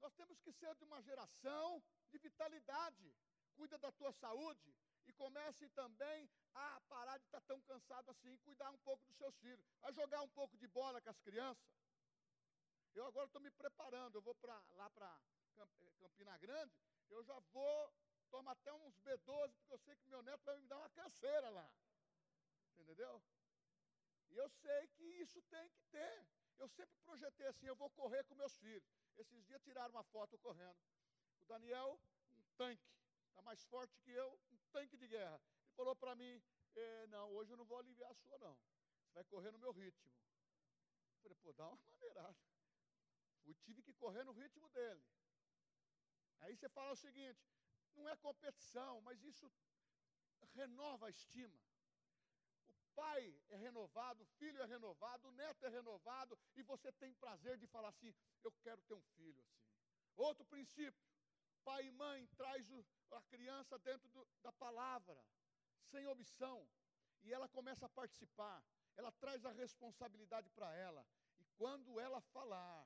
nós 0.00 0.14
temos 0.14 0.38
que 0.38 0.52
ser 0.52 0.72
de 0.76 0.84
uma 0.84 1.02
geração 1.02 1.82
de 2.08 2.18
vitalidade. 2.18 3.12
Cuida 3.56 3.76
da 3.76 3.90
tua 3.90 4.12
saúde 4.12 4.72
e 5.06 5.12
comece 5.12 5.68
também 5.70 6.30
a 6.54 6.80
parar 6.88 7.18
de 7.18 7.24
estar 7.24 7.40
tá 7.40 7.46
tão 7.48 7.60
cansado 7.62 8.08
assim, 8.12 8.36
cuidar 8.38 8.70
um 8.70 8.78
pouco 8.78 9.04
dos 9.06 9.16
seus 9.16 9.36
filhos, 9.38 9.66
a 9.82 9.90
jogar 9.90 10.22
um 10.22 10.28
pouco 10.28 10.56
de 10.56 10.68
bola 10.68 11.00
com 11.00 11.10
as 11.10 11.20
crianças. 11.20 11.68
Eu 12.94 13.06
agora 13.06 13.26
estou 13.26 13.40
me 13.40 13.50
preparando, 13.50 14.14
eu 14.14 14.22
vou 14.22 14.36
pra, 14.36 14.62
lá 14.76 14.88
para 14.90 15.20
eh, 15.56 15.92
Campina 15.98 16.38
Grande, 16.38 16.72
eu 17.10 17.24
já 17.24 17.38
vou 17.52 17.92
tomar 18.30 18.52
até 18.52 18.72
uns 18.72 18.96
B12, 19.00 19.52
porque 19.56 19.72
eu 19.72 19.78
sei 19.78 19.96
que 19.96 20.06
meu 20.06 20.22
neto 20.22 20.44
vai 20.44 20.56
me 20.58 20.66
dar 20.68 20.78
uma 20.78 20.90
canseira 20.90 21.50
lá. 21.50 21.68
Entendeu? 22.78 23.20
E 24.30 24.36
eu 24.36 24.48
sei 24.48 24.88
que 24.88 25.04
isso 25.22 25.40
tem 25.42 25.68
que 25.70 25.82
ter. 25.90 26.26
Eu 26.58 26.68
sempre 26.68 26.96
projetei 27.04 27.46
assim, 27.46 27.66
eu 27.66 27.76
vou 27.76 27.90
correr 27.90 28.24
com 28.24 28.34
meus 28.34 28.56
filhos. 28.58 28.84
Esses 29.16 29.44
dias 29.44 29.62
tiraram 29.62 29.90
uma 29.90 30.04
foto 30.04 30.36
correndo. 30.38 30.78
O 31.40 31.44
Daniel, 31.44 32.00
um 32.34 32.42
tanque, 32.56 32.90
está 33.28 33.42
mais 33.42 33.64
forte 33.64 33.96
que 34.00 34.10
eu, 34.10 34.38
um 34.50 34.58
tanque 34.72 34.96
de 34.96 35.06
guerra. 35.06 35.40
Ele 35.62 35.72
falou 35.74 35.94
para 35.94 36.14
mim, 36.14 36.42
eh, 36.74 37.06
não, 37.08 37.30
hoje 37.32 37.52
eu 37.52 37.56
não 37.56 37.64
vou 37.64 37.78
aliviar 37.78 38.10
a 38.10 38.14
sua 38.14 38.38
não. 38.38 38.58
Você 39.04 39.12
vai 39.14 39.24
correr 39.24 39.50
no 39.52 39.58
meu 39.58 39.72
ritmo. 39.72 40.10
Eu 41.14 41.20
falei, 41.22 41.36
pô, 41.42 41.52
dá 41.52 41.68
uma 41.68 41.78
maneirada. 41.86 42.36
Fui, 43.44 43.54
tive 43.62 43.82
que 43.82 43.92
correr 43.94 44.24
no 44.24 44.32
ritmo 44.32 44.68
dele. 44.70 45.04
Aí 46.40 46.56
você 46.56 46.68
fala 46.68 46.92
o 46.92 46.96
seguinte, 46.96 47.40
não 47.94 48.08
é 48.08 48.16
competição, 48.16 49.00
mas 49.00 49.22
isso 49.22 49.50
renova 50.54 51.06
a 51.06 51.10
estima 51.10 51.67
pai 52.98 53.22
é 53.50 53.56
renovado, 53.56 54.24
o 54.24 54.30
filho 54.40 54.60
é 54.60 54.66
renovado, 54.66 55.28
o 55.28 55.36
neto 55.40 55.64
é 55.64 55.68
renovado, 55.68 56.36
e 56.56 56.62
você 56.62 56.90
tem 56.92 57.14
prazer 57.14 57.56
de 57.56 57.66
falar 57.74 57.90
assim: 57.90 58.12
eu 58.42 58.52
quero 58.64 58.82
ter 58.82 58.94
um 58.94 59.06
filho 59.16 59.40
assim. 59.40 59.68
Outro 60.16 60.44
princípio: 60.44 61.08
pai 61.64 61.86
e 61.86 61.92
mãe 61.92 62.26
traz 62.40 62.68
a 63.12 63.22
criança 63.32 63.78
dentro 63.78 64.08
do, 64.08 64.26
da 64.42 64.52
palavra, 64.52 65.16
sem 65.90 66.06
omissão, 66.08 66.68
e 67.22 67.32
ela 67.32 67.48
começa 67.48 67.86
a 67.86 67.94
participar, 68.00 68.58
ela 68.96 69.12
traz 69.12 69.44
a 69.44 69.52
responsabilidade 69.52 70.50
para 70.50 70.74
ela, 70.74 71.06
e 71.38 71.44
quando 71.56 72.00
ela 72.00 72.20
falar, 72.20 72.84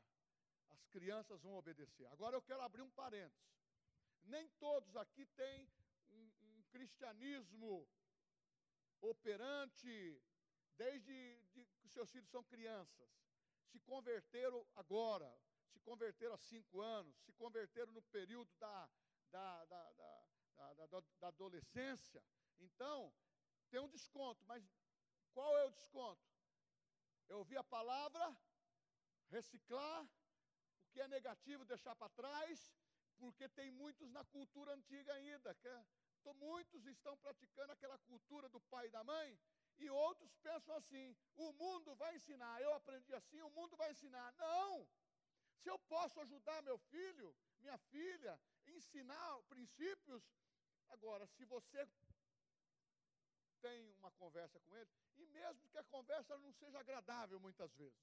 as 0.68 0.84
crianças 0.88 1.40
vão 1.40 1.54
obedecer. 1.54 2.06
Agora 2.08 2.36
eu 2.36 2.42
quero 2.42 2.60
abrir 2.60 2.82
um 2.82 2.90
parênteses. 2.90 3.50
Nem 4.24 4.48
todos 4.50 4.94
aqui 4.94 5.24
têm 5.40 5.68
um, 6.10 6.30
um 6.50 6.62
cristianismo 6.70 7.88
operante 9.02 10.22
desde 10.76 11.40
de, 11.52 11.66
que 11.80 11.88
seus 11.88 12.10
filhos 12.10 12.28
são 12.30 12.42
crianças, 12.44 13.10
se 13.66 13.78
converteram 13.80 14.66
agora, 14.74 15.30
se 15.68 15.78
converteram 15.80 16.34
há 16.34 16.38
cinco 16.38 16.80
anos, 16.80 17.16
se 17.18 17.32
converteram 17.32 17.92
no 17.92 18.02
período 18.02 18.50
da, 18.58 18.88
da, 19.30 19.64
da, 19.64 19.90
da, 19.90 20.86
da, 20.86 21.02
da 21.20 21.28
adolescência. 21.28 22.22
Então, 22.60 23.12
tem 23.70 23.80
um 23.80 23.88
desconto, 23.88 24.44
mas 24.46 24.62
qual 25.32 25.56
é 25.58 25.64
o 25.64 25.70
desconto? 25.70 26.22
Eu 27.28 27.38
ouvi 27.38 27.56
a 27.56 27.64
palavra, 27.64 28.36
reciclar, 29.28 30.04
o 30.04 30.90
que 30.92 31.00
é 31.00 31.08
negativo 31.08 31.64
deixar 31.64 31.96
para 31.96 32.10
trás, 32.10 32.74
porque 33.18 33.48
tem 33.48 33.70
muitos 33.70 34.10
na 34.10 34.24
cultura 34.24 34.74
antiga 34.74 35.12
ainda, 35.14 35.54
que 35.54 35.66
é 35.66 35.86
então, 36.22 36.34
muitos 36.34 36.86
estão 36.86 37.16
praticando 37.16 37.72
aquela 37.72 37.98
cultura 37.98 38.48
do 38.48 38.60
pai 38.60 38.86
e 38.86 38.90
da 38.90 39.02
mãe, 39.02 39.36
e 39.78 39.90
outros 39.90 40.32
pensam 40.36 40.74
assim: 40.76 41.16
o 41.34 41.52
mundo 41.52 41.96
vai 41.96 42.14
ensinar, 42.14 42.62
eu 42.62 42.72
aprendi 42.74 43.12
assim, 43.12 43.42
o 43.42 43.50
mundo 43.50 43.76
vai 43.76 43.90
ensinar. 43.90 44.32
Não! 44.34 44.88
Se 45.60 45.68
eu 45.68 45.78
posso 45.80 46.20
ajudar 46.20 46.62
meu 46.62 46.78
filho, 46.78 47.34
minha 47.60 47.76
filha, 47.78 48.40
ensinar 48.68 49.42
princípios, 49.48 50.22
agora, 50.90 51.26
se 51.26 51.44
você 51.44 51.88
tem 53.60 53.92
uma 53.94 54.12
conversa 54.12 54.60
com 54.60 54.76
ele, 54.76 54.90
e 55.16 55.26
mesmo 55.26 55.68
que 55.70 55.78
a 55.78 55.84
conversa 55.84 56.38
não 56.38 56.52
seja 56.52 56.78
agradável 56.78 57.38
muitas 57.40 57.72
vezes. 57.74 58.00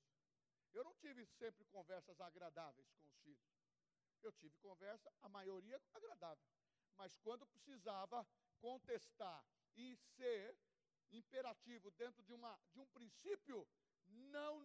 Eu 0.74 0.84
não 0.84 0.94
tive 0.96 1.26
sempre 1.26 1.64
conversas 1.66 2.20
agradáveis 2.20 2.90
com 2.98 3.08
os 3.08 3.18
filhos. 3.20 3.50
Eu 4.22 4.32
tive 4.34 4.56
conversa, 4.58 5.12
a 5.22 5.30
maioria 5.30 5.82
agradável 5.94 6.46
mas 7.00 7.16
quando 7.26 7.48
precisava 7.48 8.28
contestar 8.60 9.44
e 9.76 9.96
ser 9.96 10.56
imperativo 11.12 11.90
dentro 11.92 12.22
de, 12.24 12.34
uma, 12.34 12.54
de 12.74 12.80
um 12.80 12.88
princípio, 12.88 13.66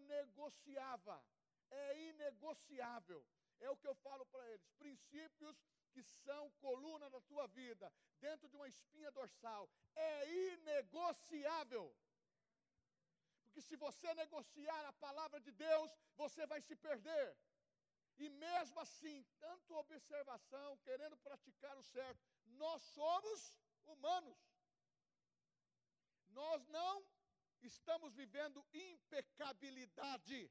negociava, 0.08 1.24
é 1.70 2.08
inegociável. 2.08 3.24
É 3.60 3.70
o 3.70 3.76
que 3.76 3.86
eu 3.86 3.94
falo 4.06 4.26
para 4.26 4.46
eles: 4.50 4.68
princípios 4.72 5.56
que 5.92 6.02
são 6.02 6.50
coluna 6.60 7.08
da 7.08 7.20
tua 7.20 7.46
vida, 7.46 7.92
dentro 8.18 8.48
de 8.48 8.56
uma 8.56 8.68
espinha 8.68 9.10
dorsal, 9.12 9.70
é 9.94 10.14
inegociável. 10.52 11.94
Porque 13.42 13.60
se 13.62 13.76
você 13.76 14.12
negociar 14.14 14.84
a 14.86 14.92
palavra 14.94 15.40
de 15.40 15.52
Deus, 15.52 15.90
você 16.16 16.44
vai 16.46 16.60
se 16.60 16.74
perder. 16.74 17.36
E 18.18 18.28
mesmo 18.28 18.80
assim, 18.80 19.24
tanto 19.40 19.74
observação, 19.74 20.78
querendo 20.78 21.16
praticar 21.16 21.76
o 21.76 21.82
certo, 21.82 22.22
nós 22.44 22.82
somos 22.82 23.58
humanos. 23.86 24.38
Nós 26.28 26.66
não 26.68 27.04
estamos 27.62 28.14
vivendo 28.14 28.64
impecabilidade. 28.72 30.50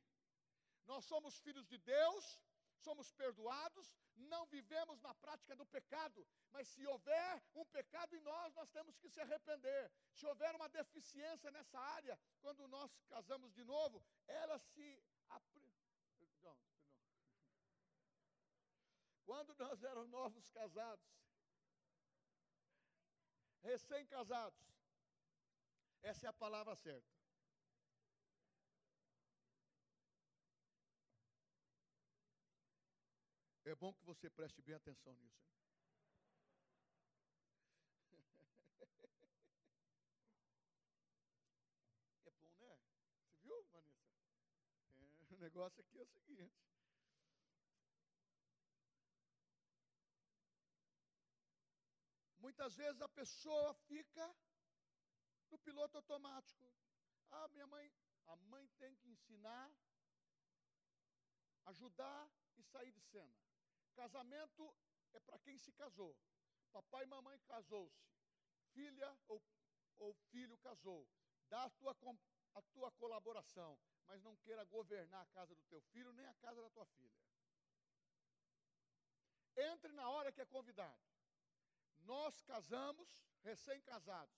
Nós 0.85 1.05
somos 1.05 1.39
filhos 1.39 1.65
de 1.67 1.77
Deus, 1.77 2.39
somos 2.75 3.11
perdoados, 3.13 3.93
não 4.15 4.45
vivemos 4.47 4.99
na 5.01 5.13
prática 5.15 5.55
do 5.55 5.65
pecado, 5.65 6.25
mas 6.51 6.67
se 6.67 6.85
houver 6.85 7.41
um 7.55 7.65
pecado 7.65 8.15
em 8.15 8.19
nós, 8.21 8.53
nós 8.53 8.69
temos 8.69 8.97
que 8.97 9.09
se 9.09 9.19
arrepender. 9.21 9.91
Se 10.11 10.25
houver 10.25 10.53
uma 10.55 10.67
deficiência 10.69 11.49
nessa 11.51 11.79
área, 11.79 12.19
quando 12.41 12.67
nós 12.67 12.91
casamos 13.07 13.53
de 13.53 13.63
novo, 13.63 14.03
ela 14.27 14.59
se. 14.59 15.03
Quando 19.25 19.55
nós 19.55 19.83
éramos 19.83 20.09
novos 20.09 20.49
casados, 20.49 21.05
recém-casados, 23.61 24.59
essa 26.01 26.25
é 26.25 26.29
a 26.29 26.33
palavra 26.33 26.75
certa. 26.75 27.13
É 33.65 33.73
bom 33.75 33.93
que 33.93 34.03
você 34.03 34.29
preste 34.29 34.61
bem 34.61 34.75
atenção 34.75 35.15
nisso. 35.15 35.41
Hein? 38.11 38.25
É 42.25 42.31
bom, 42.31 42.53
né? 42.59 42.77
Você 43.15 43.29
viu, 43.41 43.63
Vanessa? 43.71 44.03
É, 44.97 45.33
o 45.33 45.37
negócio 45.37 45.79
aqui 45.79 45.97
é 45.97 46.01
o 46.01 46.05
seguinte. 46.05 46.72
Muitas 52.45 52.75
vezes 52.75 53.01
a 53.01 53.07
pessoa 53.07 53.73
fica 53.87 54.25
no 55.49 55.57
piloto 55.59 55.95
automático. 55.97 56.69
Ah, 57.31 57.47
minha 57.47 57.65
mãe, 57.65 57.85
a 58.27 58.35
mãe 58.35 58.67
tem 58.77 58.93
que 58.97 59.09
ensinar, 59.09 59.71
ajudar 61.71 62.29
e 62.57 62.63
sair 62.63 62.91
de 62.91 62.99
cena. 62.99 63.33
Casamento 63.95 64.75
é 65.13 65.21
para 65.21 65.39
quem 65.39 65.57
se 65.57 65.71
casou. 65.71 66.13
Papai 66.73 67.05
e 67.05 67.07
mamãe 67.07 67.39
casou-se. 67.47 68.03
Filha 68.73 69.17
ou, 69.29 69.41
ou 69.99 70.13
filho 70.31 70.57
casou. 70.57 71.07
Dá 71.47 71.63
a 71.63 71.69
tua, 71.69 71.95
a 72.55 72.61
tua 72.73 72.91
colaboração, 72.91 73.79
mas 74.05 74.21
não 74.21 74.35
queira 74.35 74.65
governar 74.65 75.21
a 75.21 75.27
casa 75.27 75.55
do 75.55 75.63
teu 75.63 75.81
filho 75.93 76.11
nem 76.11 76.25
a 76.25 76.33
casa 76.33 76.61
da 76.61 76.69
tua 76.71 76.85
filha. 76.87 77.23
Entre 79.55 79.93
na 79.93 80.09
hora 80.09 80.29
que 80.29 80.41
é 80.41 80.45
convidado. 80.45 81.13
Nós 82.03 82.39
casamos, 82.41 83.25
recém-casados. 83.43 84.35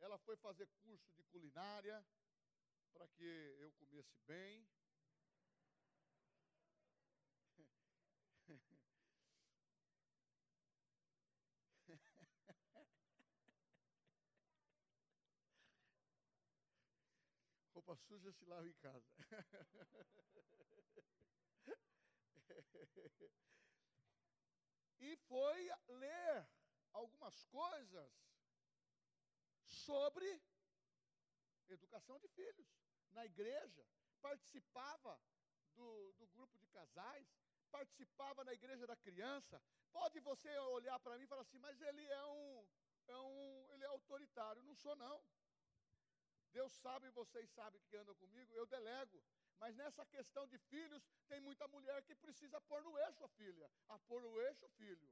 Ela 0.00 0.18
foi 0.18 0.36
fazer 0.36 0.68
curso 0.82 1.10
de 1.14 1.22
culinária 1.24 2.06
para 2.92 3.08
que 3.08 3.56
eu 3.58 3.72
comesse 3.72 4.14
bem. 4.26 4.68
Roupa 17.72 17.96
suja 17.96 18.30
se 18.32 18.44
lava 18.44 18.68
em 18.68 18.74
casa. 18.74 19.10
e 25.00 25.16
foi 25.16 25.70
ler 25.88 26.46
algumas 26.96 27.36
coisas 27.44 28.10
sobre 29.86 30.28
educação 31.68 32.18
de 32.18 32.28
filhos 32.28 32.68
na 33.12 33.24
igreja, 33.24 33.84
participava 34.20 35.18
do, 35.74 36.12
do 36.18 36.26
grupo 36.28 36.58
de 36.58 36.66
casais, 36.68 37.26
participava 37.70 38.44
na 38.44 38.54
igreja 38.54 38.86
da 38.86 38.96
criança. 38.96 39.60
Pode 39.92 40.20
você 40.20 40.50
olhar 40.58 40.98
para 41.00 41.16
mim 41.18 41.24
e 41.24 41.32
falar 41.32 41.42
assim, 41.42 41.58
mas 41.58 41.80
ele 41.80 42.04
é 42.04 42.24
um, 42.26 42.66
é 43.08 43.18
um, 43.18 43.72
ele 43.72 43.84
é 43.84 43.88
autoritário. 43.88 44.62
Não 44.62 44.74
sou 44.74 44.94
não. 44.96 45.18
Deus 46.52 46.72
sabe, 46.72 47.10
vocês 47.10 47.50
sabem 47.50 47.82
que 47.82 47.96
andam 47.96 48.14
comigo, 48.14 48.54
eu 48.54 48.66
delego. 48.66 49.22
Mas 49.58 49.74
nessa 49.76 50.04
questão 50.06 50.46
de 50.46 50.58
filhos, 50.58 51.02
tem 51.28 51.40
muita 51.40 51.66
mulher 51.68 52.02
que 52.02 52.14
precisa 52.14 52.60
pôr 52.62 52.82
no 52.82 52.98
eixo 52.98 53.24
a 53.24 53.28
filha, 53.28 53.70
a 53.88 53.98
pôr 54.00 54.20
no 54.22 54.40
eixo 54.40 54.64
o 54.66 54.70
filho. 54.70 55.08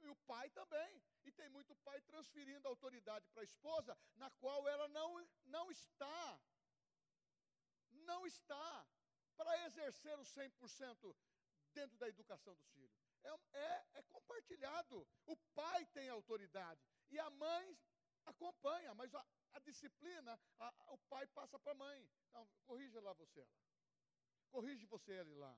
E 0.00 0.08
o 0.08 0.16
pai 0.26 0.50
também. 0.50 1.02
E 1.24 1.32
tem 1.32 1.48
muito 1.48 1.74
pai 1.76 2.00
transferindo 2.02 2.66
a 2.66 2.70
autoridade 2.70 3.28
para 3.30 3.42
a 3.42 3.44
esposa, 3.44 3.96
na 4.16 4.30
qual 4.32 4.68
ela 4.68 4.88
não, 4.88 5.26
não 5.44 5.70
está, 5.70 6.40
não 7.90 8.26
está 8.26 8.86
para 9.36 9.66
exercer 9.66 10.18
o 10.18 10.22
100% 10.22 11.16
dentro 11.72 11.96
da 11.96 12.08
educação 12.08 12.54
dos 12.54 12.68
filhos. 12.70 12.92
É, 13.22 13.30
é, 13.58 13.86
é 13.94 14.02
compartilhado. 14.02 15.06
O 15.26 15.36
pai 15.54 15.86
tem 15.86 16.08
autoridade 16.08 16.84
e 17.10 17.18
a 17.18 17.30
mãe 17.30 17.78
acompanha, 18.26 18.94
mas 18.94 19.14
a, 19.14 19.24
a 19.52 19.58
disciplina, 19.60 20.38
a, 20.58 20.74
o 20.88 20.98
pai 21.08 21.26
passa 21.28 21.58
para 21.58 21.72
a 21.72 21.76
mãe. 21.76 22.10
Então, 22.28 22.48
corrija 22.66 23.00
lá 23.00 23.12
você 23.12 23.40
ela. 23.40 23.62
Corrige 24.50 24.86
você 24.86 25.12
ele 25.12 25.34
lá. 25.34 25.56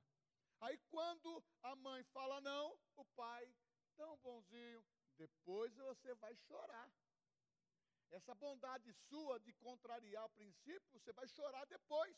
Aí 0.60 0.78
quando 0.90 1.44
a 1.62 1.74
mãe 1.76 2.02
fala 2.04 2.40
não, 2.40 2.78
o 2.96 3.04
pai 3.16 3.54
tão 3.96 4.16
bonzinho, 4.18 4.84
depois 5.16 5.74
você 5.76 6.14
vai 6.14 6.34
chorar. 6.36 6.90
Essa 8.10 8.34
bondade 8.34 8.92
sua 9.08 9.40
de 9.40 9.52
contrariar 9.54 10.24
o 10.26 10.30
princípio, 10.30 10.92
você 10.92 11.12
vai 11.12 11.26
chorar 11.28 11.64
depois. 11.66 12.16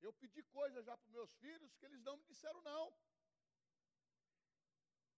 Eu 0.00 0.12
pedi 0.12 0.42
coisas 0.44 0.84
já 0.84 0.96
para 0.96 1.10
meus 1.10 1.34
filhos 1.36 1.74
que 1.76 1.84
eles 1.84 2.02
não 2.02 2.16
me 2.16 2.24
disseram 2.24 2.60
não. 2.62 2.92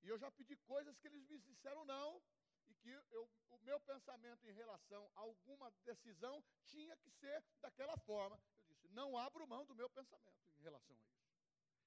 E 0.02 0.08
eu 0.08 0.18
já 0.18 0.30
pedi 0.30 0.56
coisas 0.56 0.96
que 0.98 1.08
eles 1.08 1.24
me 1.26 1.38
disseram 1.40 1.84
não, 1.84 2.22
e 2.68 2.74
que 2.74 2.90
eu, 3.10 3.28
o 3.50 3.58
meu 3.58 3.78
pensamento 3.80 4.46
em 4.48 4.52
relação 4.52 5.10
a 5.14 5.20
alguma 5.20 5.70
decisão 5.84 6.42
tinha 6.64 6.96
que 6.96 7.10
ser 7.10 7.42
daquela 7.60 7.96
forma. 7.98 8.40
Eu 8.68 8.76
disse: 8.76 8.88
não 8.88 9.18
abro 9.18 9.46
mão 9.46 9.64
do 9.66 9.74
meu 9.74 9.88
pensamento 9.90 10.48
em 10.58 10.62
relação 10.62 10.96
a 10.96 11.00
isso. 11.00 11.25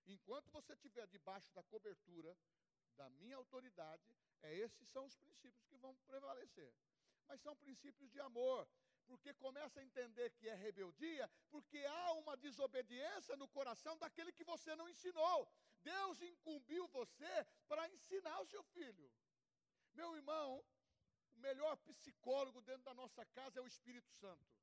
Enquanto 0.10 0.52
você 0.52 0.74
estiver 0.74 1.08
debaixo 1.08 1.54
da 1.54 1.64
cobertura 1.64 2.36
da 2.98 3.10
minha 3.12 3.38
autoridade, 3.38 4.12
é, 4.42 4.56
esses 4.58 4.88
são 4.90 5.06
os 5.06 5.16
princípios 5.16 5.66
que 5.68 5.78
vão 5.78 5.96
prevalecer. 6.08 6.74
Mas 7.28 7.42
são 7.42 7.56
princípios 7.56 8.10
de 8.12 8.20
amor, 8.20 8.68
porque 9.06 9.34
começa 9.36 9.80
a 9.80 9.84
entender 9.84 10.32
que 10.32 10.50
é 10.50 10.56
rebeldia, 10.56 11.30
porque 11.50 11.78
há 11.86 12.14
uma 12.14 12.36
desobediência 12.38 13.36
no 13.38 13.48
coração 13.48 13.98
daquele 13.98 14.32
que 14.32 14.44
você 14.44 14.76
não 14.76 14.90
ensinou. 14.90 15.48
Deus 15.84 16.22
incumbiu 16.22 16.88
você 16.88 17.46
para 17.68 17.88
ensinar 17.90 18.40
o 18.42 18.48
seu 18.48 18.64
filho. 18.64 19.12
Meu 19.94 20.16
irmão, 20.16 20.64
o 21.36 21.40
melhor 21.40 21.78
psicólogo 21.78 22.62
dentro 22.62 22.84
da 22.84 22.94
nossa 22.94 23.24
casa 23.28 23.60
é 23.60 23.62
o 23.62 23.68
Espírito 23.68 24.12
Santo. 24.14 24.60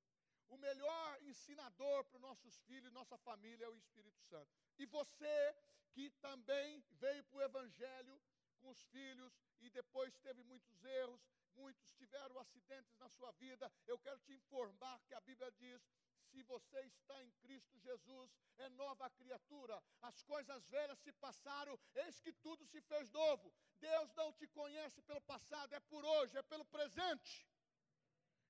O 0.48 0.56
melhor 0.58 1.22
ensinador 1.22 2.04
para 2.04 2.16
os 2.16 2.22
nossos 2.22 2.58
filhos, 2.62 2.92
nossa 2.92 3.16
família 3.18 3.64
é 3.64 3.68
o 3.68 3.76
Espírito 3.76 4.20
Santo. 4.22 4.65
E 4.78 4.86
você 4.86 5.56
que 5.92 6.10
também 6.20 6.84
veio 6.92 7.24
para 7.24 7.38
o 7.38 7.42
Evangelho 7.42 8.20
com 8.60 8.70
os 8.70 8.82
filhos 8.88 9.32
e 9.60 9.70
depois 9.70 10.16
teve 10.18 10.42
muitos 10.44 10.84
erros, 10.84 11.20
muitos 11.54 11.92
tiveram 11.94 12.38
acidentes 12.38 12.94
na 12.98 13.08
sua 13.08 13.32
vida, 13.32 13.72
eu 13.86 13.98
quero 13.98 14.18
te 14.20 14.32
informar 14.34 15.00
que 15.06 15.14
a 15.14 15.20
Bíblia 15.20 15.50
diz 15.52 15.82
se 16.30 16.42
você 16.42 16.80
está 16.80 17.22
em 17.22 17.30
Cristo 17.42 17.78
Jesus, 17.78 18.30
é 18.58 18.68
nova 18.70 19.08
criatura. 19.10 19.82
As 20.02 20.22
coisas 20.22 20.66
velhas 20.66 20.98
se 20.98 21.12
passaram, 21.12 21.78
eis 21.94 22.20
que 22.20 22.32
tudo 22.32 22.66
se 22.66 22.80
fez 22.82 23.10
novo. 23.10 23.52
Deus 23.78 24.12
não 24.14 24.32
te 24.32 24.46
conhece 24.48 25.00
pelo 25.02 25.20
passado, 25.22 25.72
é 25.72 25.80
por 25.80 26.04
hoje, 26.04 26.36
é 26.36 26.42
pelo 26.42 26.64
presente. 26.66 27.48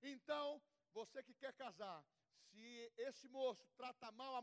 Então, 0.02 0.60
você 0.92 1.22
que 1.22 1.34
quer 1.34 1.52
casar, 1.52 2.04
se 2.56 2.92
esse 2.96 3.28
moço 3.28 3.66
trata 3.76 4.10
mal 4.12 4.34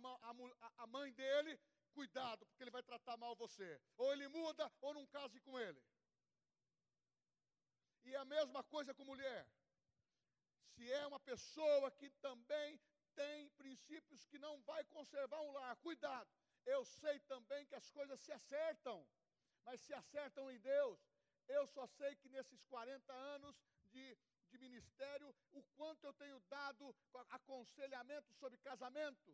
a, 0.77 0.87
mãe 0.87 1.11
dele, 1.13 1.59
cuidado, 1.93 2.45
porque 2.45 2.63
ele 2.63 2.77
vai 2.77 2.83
tratar 2.83 3.17
mal 3.17 3.35
você. 3.35 3.81
Ou 3.97 4.11
ele 4.13 4.27
muda, 4.27 4.71
ou 4.81 4.93
não 4.93 5.05
case 5.07 5.39
com 5.41 5.59
ele. 5.59 5.81
E 8.03 8.15
a 8.15 8.25
mesma 8.25 8.63
coisa 8.63 8.93
com 8.93 9.03
mulher. 9.05 9.47
Se 10.73 10.91
é 10.91 11.07
uma 11.07 11.19
pessoa 11.19 11.89
que 11.91 12.09
também 12.27 12.79
tem 13.15 13.49
princípios 13.51 14.25
que 14.25 14.37
não 14.37 14.61
vai 14.61 14.83
conservar 14.85 15.41
um 15.41 15.51
lar. 15.51 15.75
Cuidado. 15.77 16.29
Eu 16.65 16.85
sei 16.85 17.19
também 17.21 17.65
que 17.65 17.75
as 17.75 17.89
coisas 17.89 18.19
se 18.21 18.31
acertam, 18.31 19.07
mas 19.65 19.81
se 19.81 19.93
acertam 19.93 20.51
em 20.51 20.59
Deus. 20.59 20.99
Eu 21.47 21.65
só 21.67 21.85
sei 21.87 22.15
que 22.15 22.29
nesses 22.29 22.63
40 22.65 23.13
anos 23.13 23.55
de, 23.91 24.17
de 24.53 24.59
ministério, 24.59 25.35
o 25.51 25.63
quanto 25.77 26.03
eu 26.05 26.13
tenho 26.13 26.39
dado 26.41 26.95
aconselhamento 27.29 28.31
sobre 28.33 28.57
casamento, 28.59 29.31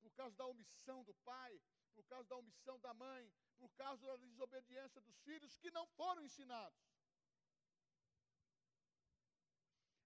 por 0.00 0.12
causa 0.12 0.36
da 0.36 0.46
omissão 0.46 1.02
do 1.04 1.14
pai, 1.30 1.60
por 1.94 2.04
causa 2.06 2.28
da 2.28 2.36
omissão 2.36 2.78
da 2.80 2.92
mãe, 2.94 3.32
por 3.56 3.70
causa 3.72 4.06
da 4.06 4.16
desobediência 4.16 5.00
dos 5.00 5.18
filhos 5.20 5.56
que 5.58 5.70
não 5.70 5.86
foram 5.88 6.22
ensinados. 6.22 6.78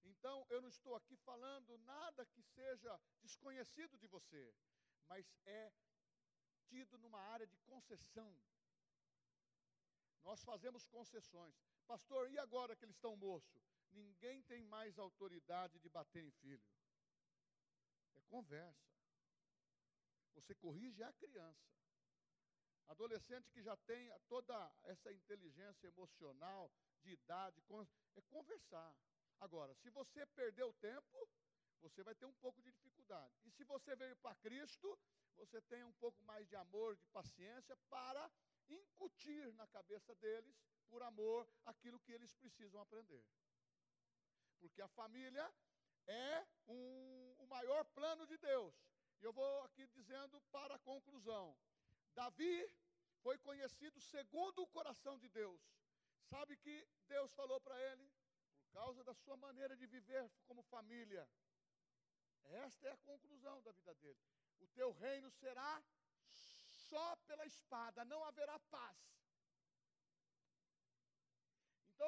Então, 0.04 0.46
eu 0.50 0.60
não 0.60 0.68
estou 0.68 0.94
aqui 0.94 1.16
falando 1.16 1.76
nada 1.78 2.24
que 2.26 2.42
seja 2.42 3.00
desconhecido 3.20 3.98
de 3.98 4.06
você, 4.06 4.54
mas 5.08 5.26
é 5.44 5.72
tido 6.68 6.96
numa 6.98 7.20
área 7.20 7.46
de 7.46 7.58
concessão. 7.58 8.32
Nós 10.22 10.42
fazemos 10.44 10.86
concessões. 10.86 11.54
Pastor, 11.86 12.30
e 12.30 12.38
agora 12.38 12.76
que 12.76 12.84
eles 12.84 12.94
estão 12.94 13.16
moços? 13.16 13.71
Ninguém 13.92 14.42
tem 14.42 14.64
mais 14.64 14.98
autoridade 14.98 15.78
de 15.78 15.88
bater 15.88 16.24
em 16.24 16.30
filho. 16.30 16.62
É 18.14 18.20
conversa. 18.22 18.92
Você 20.34 20.54
corrige 20.54 21.02
a 21.02 21.12
criança. 21.12 21.72
Adolescente 22.88 23.50
que 23.50 23.62
já 23.62 23.76
tem 23.76 24.10
toda 24.28 24.54
essa 24.84 25.12
inteligência 25.12 25.86
emocional, 25.86 26.70
de 27.02 27.10
idade, 27.12 27.62
é 28.14 28.20
conversar. 28.22 28.94
Agora, 29.40 29.74
se 29.74 29.90
você 29.90 30.24
perdeu 30.26 30.72
tempo, 30.74 31.28
você 31.80 32.02
vai 32.02 32.14
ter 32.14 32.26
um 32.26 32.34
pouco 32.34 32.62
de 32.62 32.70
dificuldade. 32.70 33.34
E 33.44 33.50
se 33.50 33.64
você 33.64 33.96
veio 33.96 34.16
para 34.16 34.34
Cristo, 34.36 34.98
você 35.36 35.60
tem 35.62 35.82
um 35.84 35.92
pouco 35.94 36.22
mais 36.24 36.46
de 36.48 36.56
amor, 36.56 36.96
de 36.96 37.06
paciência 37.08 37.76
para 37.88 38.30
incutir 38.68 39.52
na 39.54 39.66
cabeça 39.66 40.14
deles, 40.16 40.54
por 40.88 41.02
amor, 41.02 41.48
aquilo 41.64 41.98
que 42.00 42.12
eles 42.12 42.32
precisam 42.34 42.80
aprender. 42.80 43.24
Porque 44.62 44.80
a 44.80 44.88
família 45.00 45.46
é 46.06 46.46
um, 46.68 47.34
o 47.40 47.46
maior 47.46 47.84
plano 47.98 48.26
de 48.26 48.38
Deus. 48.38 48.74
E 49.20 49.24
eu 49.24 49.32
vou 49.32 49.62
aqui 49.64 49.86
dizendo 49.88 50.40
para 50.56 50.76
a 50.76 50.78
conclusão. 50.90 51.56
Davi 52.14 52.54
foi 53.22 53.36
conhecido 53.38 54.00
segundo 54.00 54.62
o 54.62 54.68
coração 54.68 55.18
de 55.18 55.28
Deus. 55.28 55.60
Sabe 56.30 56.56
que 56.56 56.76
Deus 57.08 57.32
falou 57.34 57.60
para 57.60 57.78
ele? 57.90 58.06
Por 58.62 58.72
causa 58.72 59.04
da 59.04 59.14
sua 59.14 59.36
maneira 59.36 59.76
de 59.76 59.86
viver 59.86 60.30
como 60.46 60.62
família. 60.62 61.28
Esta 62.66 62.88
é 62.88 62.92
a 62.92 63.04
conclusão 63.10 63.60
da 63.62 63.72
vida 63.72 63.94
dele. 63.96 64.22
O 64.60 64.68
teu 64.68 64.92
reino 64.92 65.30
será 65.30 65.82
só 66.88 67.16
pela 67.26 67.44
espada, 67.46 68.04
não 68.04 68.22
haverá 68.24 68.58
paz. 68.76 68.98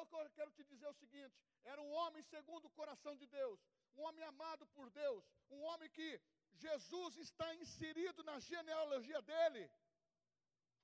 Então 0.01 0.21
eu 0.21 0.29
quero 0.31 0.51
te 0.51 0.63
dizer 0.63 0.87
o 0.87 0.93
seguinte: 0.93 1.35
era 1.63 1.81
um 1.81 1.91
homem 1.99 2.21
segundo 2.23 2.65
o 2.65 2.75
coração 2.79 3.15
de 3.15 3.27
Deus, 3.27 3.59
um 3.95 4.01
homem 4.01 4.23
amado 4.23 4.65
por 4.67 4.89
Deus, 4.89 5.23
um 5.49 5.61
homem 5.61 5.89
que 5.89 6.21
Jesus 6.53 7.17
está 7.17 7.53
inserido 7.55 8.23
na 8.23 8.39
genealogia 8.39 9.21
dele. 9.21 9.63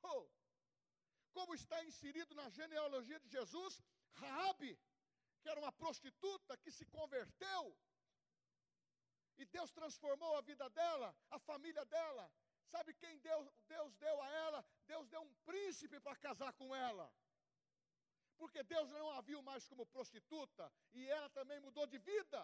Oh, 0.04 0.28
como 1.32 1.54
está 1.54 1.84
inserido 1.84 2.34
na 2.36 2.50
genealogia 2.50 3.20
de 3.20 3.30
Jesus, 3.30 3.82
Raabe, 4.14 4.80
que 5.42 5.50
era 5.50 5.60
uma 5.60 5.72
prostituta 5.72 6.58
que 6.58 6.72
se 6.72 6.86
converteu, 6.86 7.64
e 9.38 9.46
Deus 9.46 9.72
transformou 9.72 10.38
a 10.38 10.42
vida 10.42 10.70
dela, 10.70 11.16
a 11.30 11.40
família 11.40 11.86
dela. 11.86 12.32
Sabe 12.74 12.94
quem 12.94 13.18
Deus, 13.20 13.50
Deus 13.68 13.96
deu 13.96 14.22
a 14.22 14.30
ela? 14.46 14.66
Deus 14.86 15.08
deu 15.10 15.22
um 15.22 15.34
príncipe 15.50 16.00
para 16.00 16.16
casar 16.16 16.54
com 16.54 16.76
ela. 16.76 17.12
Porque 18.42 18.64
Deus 18.64 18.90
não 18.90 19.08
a 19.12 19.22
viu 19.22 19.40
mais 19.44 19.68
como 19.70 19.86
prostituta 19.86 20.64
e 20.94 21.08
ela 21.16 21.30
também 21.30 21.60
mudou 21.60 21.86
de 21.86 22.00
vida. 22.00 22.42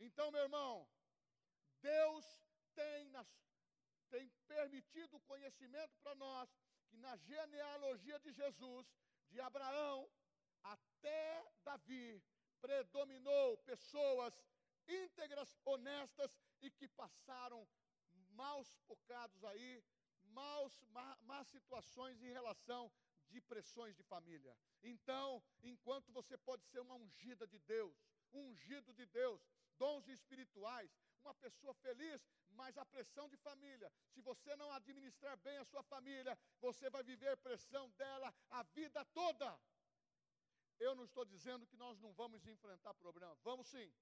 Então, 0.00 0.32
meu 0.32 0.42
irmão, 0.42 0.88
Deus 1.80 2.24
tem, 2.74 3.04
nas, 3.10 3.28
tem 4.10 4.28
permitido 4.48 5.16
o 5.16 5.26
conhecimento 5.30 5.96
para 6.02 6.16
nós 6.16 6.48
que 6.88 6.96
na 6.96 7.14
genealogia 7.18 8.18
de 8.18 8.32
Jesus, 8.32 8.84
de 9.30 9.40
Abraão 9.40 10.10
até 10.64 11.24
Davi, 11.62 12.20
predominou 12.60 13.58
pessoas 13.58 14.34
íntegras, 14.88 15.56
honestas 15.64 16.36
e 16.60 16.68
que 16.68 16.88
passaram 16.88 17.64
maus 18.30 18.68
bocados 18.88 19.44
aí, 19.44 19.84
maus, 20.24 20.72
má, 20.88 21.16
más 21.22 21.46
situações 21.46 22.20
em 22.20 22.32
relação 22.32 22.90
de 23.32 23.40
pressões 23.40 23.96
de 23.96 24.04
família. 24.12 24.54
Então, 24.82 25.42
enquanto 25.62 26.12
você 26.18 26.36
pode 26.48 26.64
ser 26.70 26.80
uma 26.80 26.94
ungida 26.94 27.46
de 27.46 27.58
Deus, 27.74 27.96
um 28.32 28.50
ungido 28.50 28.92
de 28.92 29.06
Deus, 29.06 29.40
dons 29.78 30.06
espirituais, 30.08 30.90
uma 31.24 31.34
pessoa 31.34 31.74
feliz, 31.74 32.20
mas 32.50 32.76
a 32.76 32.84
pressão 32.84 33.28
de 33.28 33.36
família. 33.36 33.90
Se 34.12 34.20
você 34.20 34.54
não 34.56 34.70
administrar 34.72 35.36
bem 35.38 35.56
a 35.58 35.64
sua 35.64 35.82
família, 35.84 36.38
você 36.60 36.90
vai 36.90 37.02
viver 37.02 37.36
pressão 37.38 37.88
dela 37.90 38.34
a 38.50 38.62
vida 38.78 39.04
toda. 39.06 39.48
Eu 40.78 40.94
não 40.94 41.04
estou 41.04 41.24
dizendo 41.24 41.66
que 41.66 41.76
nós 41.76 41.98
não 42.00 42.12
vamos 42.12 42.46
enfrentar 42.46 42.92
problema, 42.94 43.34
vamos 43.42 43.66
sim. 43.68 43.92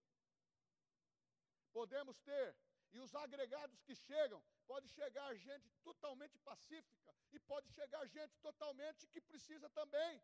Podemos 1.73 2.19
ter, 2.21 2.57
e 2.93 2.99
os 2.99 3.15
agregados 3.15 3.83
que 3.83 3.95
chegam, 3.95 4.43
pode 4.67 4.89
chegar 4.89 5.35
gente 5.35 5.71
totalmente 5.83 6.39
pacífica 6.39 7.00
e 7.33 7.39
pode 7.41 7.69
chegar 7.71 8.07
gente 8.07 8.37
totalmente 8.39 9.07
que 9.09 9.21
precisa 9.21 9.69
também 9.71 10.23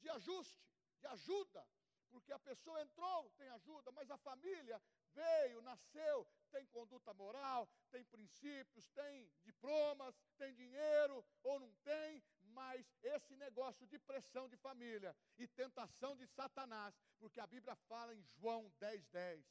de 0.00 0.08
ajuste, 0.10 0.64
de 0.98 1.06
ajuda, 1.06 1.66
porque 2.10 2.32
a 2.32 2.38
pessoa 2.38 2.80
entrou, 2.80 3.30
tem 3.30 3.48
ajuda, 3.50 3.90
mas 3.92 4.10
a 4.10 4.16
família 4.18 4.80
veio, 5.12 5.60
nasceu, 5.62 6.26
tem 6.50 6.64
conduta 6.66 7.12
moral, 7.14 7.68
tem 7.90 8.04
princípios, 8.04 8.88
tem 8.90 9.30
diplomas, 9.42 10.14
tem 10.38 10.54
dinheiro 10.54 11.24
ou 11.42 11.58
não 11.58 11.74
tem, 11.76 12.22
mas 12.40 12.86
esse 13.02 13.34
negócio 13.36 13.86
de 13.86 13.98
pressão 13.98 14.48
de 14.48 14.56
família 14.56 15.16
e 15.38 15.46
tentação 15.46 16.16
de 16.16 16.26
Satanás, 16.26 16.94
porque 17.18 17.40
a 17.40 17.46
Bíblia 17.46 17.74
fala 17.88 18.14
em 18.14 18.22
João 18.22 18.72
10, 18.78 19.06
10, 19.08 19.44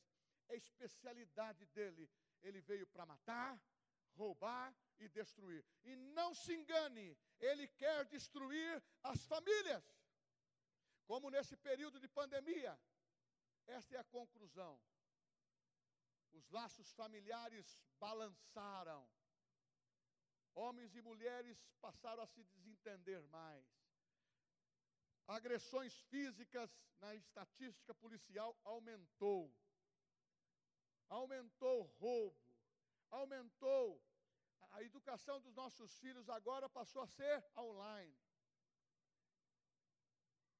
é 0.49 0.55
especialidade 0.55 1.65
dele. 1.67 2.09
Ele 2.41 2.61
veio 2.61 2.87
para 2.87 3.05
matar, 3.05 3.59
roubar 4.15 4.73
e 4.99 5.07
destruir. 5.09 5.63
E 5.83 5.95
não 5.95 6.33
se 6.33 6.53
engane, 6.53 7.17
ele 7.39 7.67
quer 7.67 8.05
destruir 8.05 8.83
as 9.03 9.25
famílias. 9.25 9.83
Como 11.05 11.29
nesse 11.29 11.55
período 11.57 11.99
de 11.99 12.07
pandemia. 12.07 12.79
Esta 13.67 13.95
é 13.95 13.99
a 13.99 14.03
conclusão. 14.03 14.79
Os 16.31 16.49
laços 16.49 16.91
familiares 16.93 17.79
balançaram. 17.99 19.07
Homens 20.53 20.95
e 20.95 21.01
mulheres 21.01 21.57
passaram 21.81 22.23
a 22.23 22.27
se 22.27 22.43
desentender 22.43 23.21
mais. 23.23 23.65
Agressões 25.27 25.93
físicas 26.03 26.69
na 26.99 27.15
estatística 27.15 27.93
policial 27.95 28.57
aumentou 28.63 29.53
aumentou 31.09 31.83
roubo, 31.99 32.35
aumentou. 33.11 34.01
A 34.72 34.84
educação 34.84 35.39
dos 35.39 35.53
nossos 35.53 35.97
filhos 35.99 36.30
agora 36.30 36.68
passou 36.68 37.01
a 37.01 37.08
ser 37.08 37.43
online. 37.58 38.18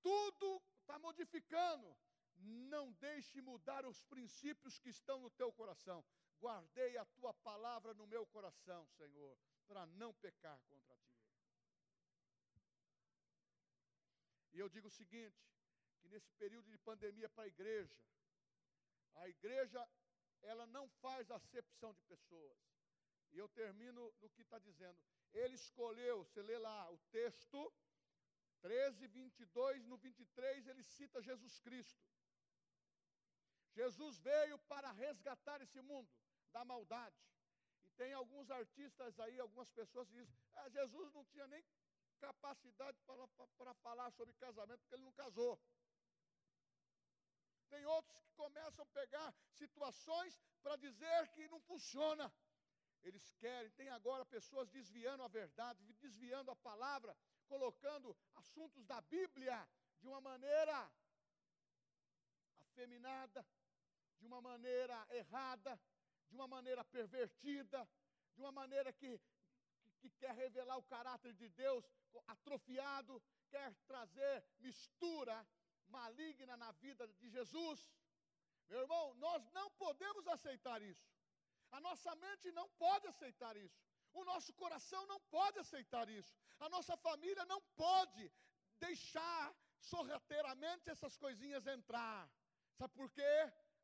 Tudo 0.02 0.62
está 0.80 0.98
modificando. 1.00 1.98
Não 2.38 2.92
deixe 2.94 3.42
mudar 3.42 3.86
os 3.86 4.04
princípios 4.04 4.78
que 4.78 4.90
estão 4.90 5.20
no 5.20 5.30
teu 5.32 5.52
coração. 5.52 6.04
Guardei 6.40 6.98
a 6.98 7.06
tua 7.06 7.34
palavra 7.34 7.94
no 7.94 8.06
meu 8.06 8.26
coração, 8.28 8.86
Senhor, 8.98 9.38
para 9.68 9.86
não 9.88 10.14
pecar 10.14 10.60
contra 10.70 10.96
ti. 10.98 11.16
E 14.54 14.60
eu 14.60 14.70
digo 14.70 14.88
o 14.88 14.92
seguinte: 14.92 15.44
que 16.00 16.08
nesse 16.08 16.32
período 16.34 16.70
de 16.70 16.78
pandemia 16.78 17.30
para 17.30 17.46
a 17.46 17.48
igreja, 17.48 17.98
a 19.16 19.28
igreja 19.28 19.90
ela 20.44 20.68
não 20.68 20.88
faz 21.02 21.32
acepção 21.32 21.94
de 21.94 22.04
pessoas. 22.04 22.75
E 23.36 23.38
eu 23.38 23.50
termino 23.50 24.02
no 24.22 24.30
que 24.30 24.42
está 24.42 24.58
dizendo. 24.58 24.98
Ele 25.34 25.56
escolheu, 25.56 26.24
você 26.24 26.42
lê 26.42 26.58
lá 26.58 26.90
o 26.90 26.98
texto, 27.12 27.74
13, 28.62 29.08
22, 29.08 29.86
no 29.86 29.98
23, 29.98 30.68
ele 30.68 30.84
cita 30.84 31.22
Jesus 31.22 31.60
Cristo. 31.60 32.02
Jesus 33.74 34.18
veio 34.20 34.58
para 34.60 34.90
resgatar 34.92 35.62
esse 35.62 35.82
mundo 35.82 36.10
da 36.54 36.64
maldade. 36.64 37.22
E 37.84 37.90
tem 37.90 38.14
alguns 38.14 38.50
artistas 38.50 39.20
aí, 39.20 39.38
algumas 39.38 39.70
pessoas 39.70 40.08
que 40.08 40.16
dizem: 40.16 40.34
ah, 40.54 40.70
Jesus 40.70 41.12
não 41.12 41.26
tinha 41.26 41.46
nem 41.48 41.64
capacidade 42.22 42.98
para, 43.02 43.28
para 43.58 43.74
falar 43.76 44.10
sobre 44.12 44.34
casamento, 44.36 44.80
porque 44.80 44.96
ele 44.96 45.04
não 45.04 45.12
casou. 45.12 45.60
Tem 47.70 47.86
outros 47.86 48.18
que 48.24 48.32
começam 48.36 48.84
a 48.84 48.94
pegar 49.00 49.36
situações 49.52 50.40
para 50.64 50.78
dizer 50.78 51.28
que 51.34 51.50
não 51.50 51.60
funciona. 51.60 52.32
Eles 53.06 53.32
querem, 53.34 53.70
tem 53.72 53.90
agora 53.90 54.26
pessoas 54.26 54.68
desviando 54.70 55.22
a 55.24 55.28
verdade, 55.28 55.80
desviando 56.02 56.50
a 56.50 56.56
palavra, 56.56 57.16
colocando 57.48 58.16
assuntos 58.36 58.84
da 58.86 59.00
Bíblia 59.02 59.58
de 60.00 60.08
uma 60.08 60.20
maneira 60.20 60.92
afeminada, 62.62 63.46
de 64.20 64.26
uma 64.26 64.42
maneira 64.42 65.08
errada, 65.12 65.80
de 66.28 66.34
uma 66.36 66.48
maneira 66.48 66.84
pervertida, 66.84 67.88
de 68.34 68.42
uma 68.42 68.52
maneira 68.52 68.92
que, 68.92 69.22
que, 69.82 69.92
que 70.00 70.10
quer 70.10 70.34
revelar 70.34 70.78
o 70.78 70.84
caráter 70.84 71.34
de 71.34 71.48
Deus 71.50 71.86
atrofiado, 72.28 73.22
quer 73.50 73.72
trazer 73.86 74.44
mistura 74.60 75.48
maligna 75.88 76.58
na 76.58 76.72
vida 76.72 77.08
de 77.08 77.30
Jesus. 77.30 77.80
Meu 78.68 78.80
irmão, 78.80 79.14
nós 79.16 79.48
não 79.52 79.70
podemos 79.72 80.28
aceitar 80.28 80.82
isso. 80.82 81.15
A 81.76 81.80
nossa 81.88 82.12
mente 82.24 82.52
não 82.60 82.68
pode 82.84 83.06
aceitar 83.08 83.56
isso. 83.66 83.82
O 84.20 84.24
nosso 84.32 84.52
coração 84.62 85.02
não 85.12 85.20
pode 85.38 85.58
aceitar 85.60 86.08
isso. 86.10 86.34
A 86.66 86.70
nossa 86.76 86.96
família 87.06 87.44
não 87.54 87.62
pode 87.86 88.26
deixar 88.86 89.44
sorrateiramente 89.92 90.90
essas 90.90 91.18
coisinhas 91.24 91.68
entrar. 91.68 92.30
Sabe 92.78 92.94
por 93.00 93.10
quê? 93.18 93.34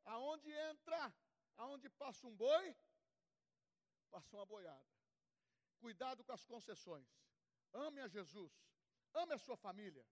Aonde 0.04 0.50
entra, 0.70 1.00
aonde 1.56 1.88
passa 2.02 2.26
um 2.26 2.34
boi, 2.34 2.76
passa 4.10 4.36
uma 4.36 4.46
boiada. 4.46 4.90
Cuidado 5.78 6.24
com 6.24 6.32
as 6.32 6.44
concessões. 6.44 7.08
Ame 7.72 8.00
a 8.00 8.08
Jesus. 8.08 8.52
Ame 9.14 9.34
a 9.34 9.38
sua 9.38 9.56
família. 9.56 10.04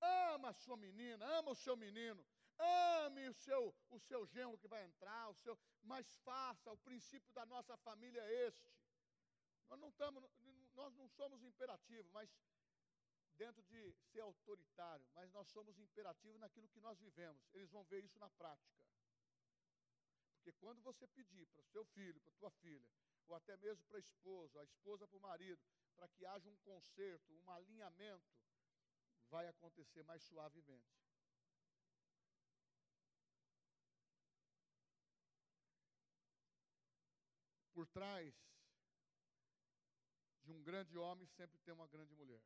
Ama 0.00 0.50
a 0.50 0.54
sua 0.54 0.76
menina, 0.76 1.24
ama 1.38 1.50
o 1.50 1.54
seu 1.54 1.76
menino. 1.76 2.24
Ame 2.58 3.28
o 3.28 3.34
seu, 3.34 3.74
o 3.90 3.98
seu 3.98 4.26
genro 4.26 4.58
que 4.58 4.68
vai 4.68 4.84
entrar, 4.84 5.28
o 5.28 5.34
seu, 5.34 5.58
mas 5.82 6.16
faça, 6.24 6.72
o 6.72 6.78
princípio 6.78 7.32
da 7.32 7.44
nossa 7.46 7.76
família 7.78 8.20
é 8.22 8.46
este. 8.46 8.72
Nós 9.68 9.78
não, 9.80 9.88
estamos, 9.88 10.24
nós 10.74 10.94
não 10.94 11.08
somos 11.08 11.42
imperativos, 11.42 12.10
mas 12.12 12.30
dentro 13.36 13.62
de 13.64 13.92
ser 14.10 14.20
autoritário, 14.20 15.06
mas 15.14 15.30
nós 15.32 15.48
somos 15.48 15.78
imperativos 15.78 16.40
naquilo 16.40 16.68
que 16.68 16.80
nós 16.80 16.98
vivemos. 16.98 17.42
Eles 17.52 17.70
vão 17.70 17.84
ver 17.84 18.02
isso 18.04 18.18
na 18.18 18.30
prática. 18.30 18.74
Porque 20.36 20.52
quando 20.52 20.80
você 20.82 21.06
pedir 21.08 21.46
para 21.48 21.60
o 21.60 21.64
seu 21.64 21.84
filho, 21.84 22.20
para 22.20 22.32
a 22.32 22.36
tua 22.36 22.50
filha, 22.50 22.88
ou 23.26 23.34
até 23.34 23.56
mesmo 23.56 23.84
para 23.86 23.98
a 23.98 24.00
esposa, 24.00 24.60
a 24.60 24.64
esposa 24.64 25.06
para 25.06 25.18
o 25.18 25.20
marido, 25.20 25.60
para 25.96 26.08
que 26.08 26.24
haja 26.24 26.48
um 26.48 26.56
conserto, 26.58 27.32
um 27.32 27.50
alinhamento, 27.50 28.24
vai 29.28 29.48
acontecer 29.48 30.04
mais 30.04 30.22
suavemente. 30.22 31.05
Por 37.76 37.86
trás 37.88 38.34
de 40.44 40.50
um 40.50 40.62
grande 40.62 40.96
homem 40.96 41.26
sempre 41.26 41.58
tem 41.58 41.74
uma 41.74 41.86
grande 41.86 42.14
mulher. 42.14 42.42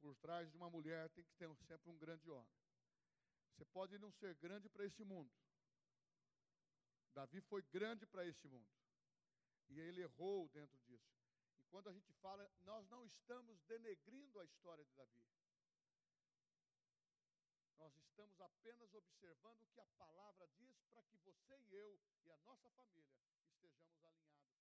Por 0.00 0.16
trás 0.16 0.50
de 0.50 0.56
uma 0.56 0.68
mulher 0.68 1.08
tem 1.10 1.22
que 1.22 1.32
ter 1.34 1.48
sempre 1.68 1.88
um 1.88 1.96
grande 1.96 2.28
homem. 2.28 2.52
Você 3.52 3.64
pode 3.66 3.96
não 3.98 4.10
ser 4.10 4.34
grande 4.34 4.68
para 4.68 4.84
esse 4.84 5.04
mundo. 5.04 5.30
Davi 7.14 7.40
foi 7.42 7.62
grande 7.70 8.04
para 8.04 8.26
esse 8.26 8.48
mundo. 8.48 8.68
E 9.68 9.78
ele 9.78 10.02
errou 10.02 10.48
dentro 10.48 10.76
disso. 10.80 11.14
E 11.60 11.62
quando 11.70 11.88
a 11.88 11.92
gente 11.92 12.12
fala, 12.14 12.50
nós 12.62 12.88
não 12.88 13.04
estamos 13.04 13.62
denegrindo 13.68 14.40
a 14.40 14.44
história 14.44 14.84
de 14.84 14.92
Davi. 14.94 15.22
Nós 17.78 17.96
estamos 17.96 18.40
apenas 18.40 18.92
observando 18.92 19.62
o 19.62 19.68
que 19.68 19.78
a 19.78 19.86
palavra 19.96 20.48
diz 20.58 20.82
para 20.90 21.04
que 21.04 21.16
você 21.18 21.56
e 21.70 21.74
eu 21.74 22.00
e 22.24 22.32
a 22.32 22.38
nossa 22.38 22.68
família 22.70 22.92
estejamos 23.64 24.02
alinhados. 24.02 24.51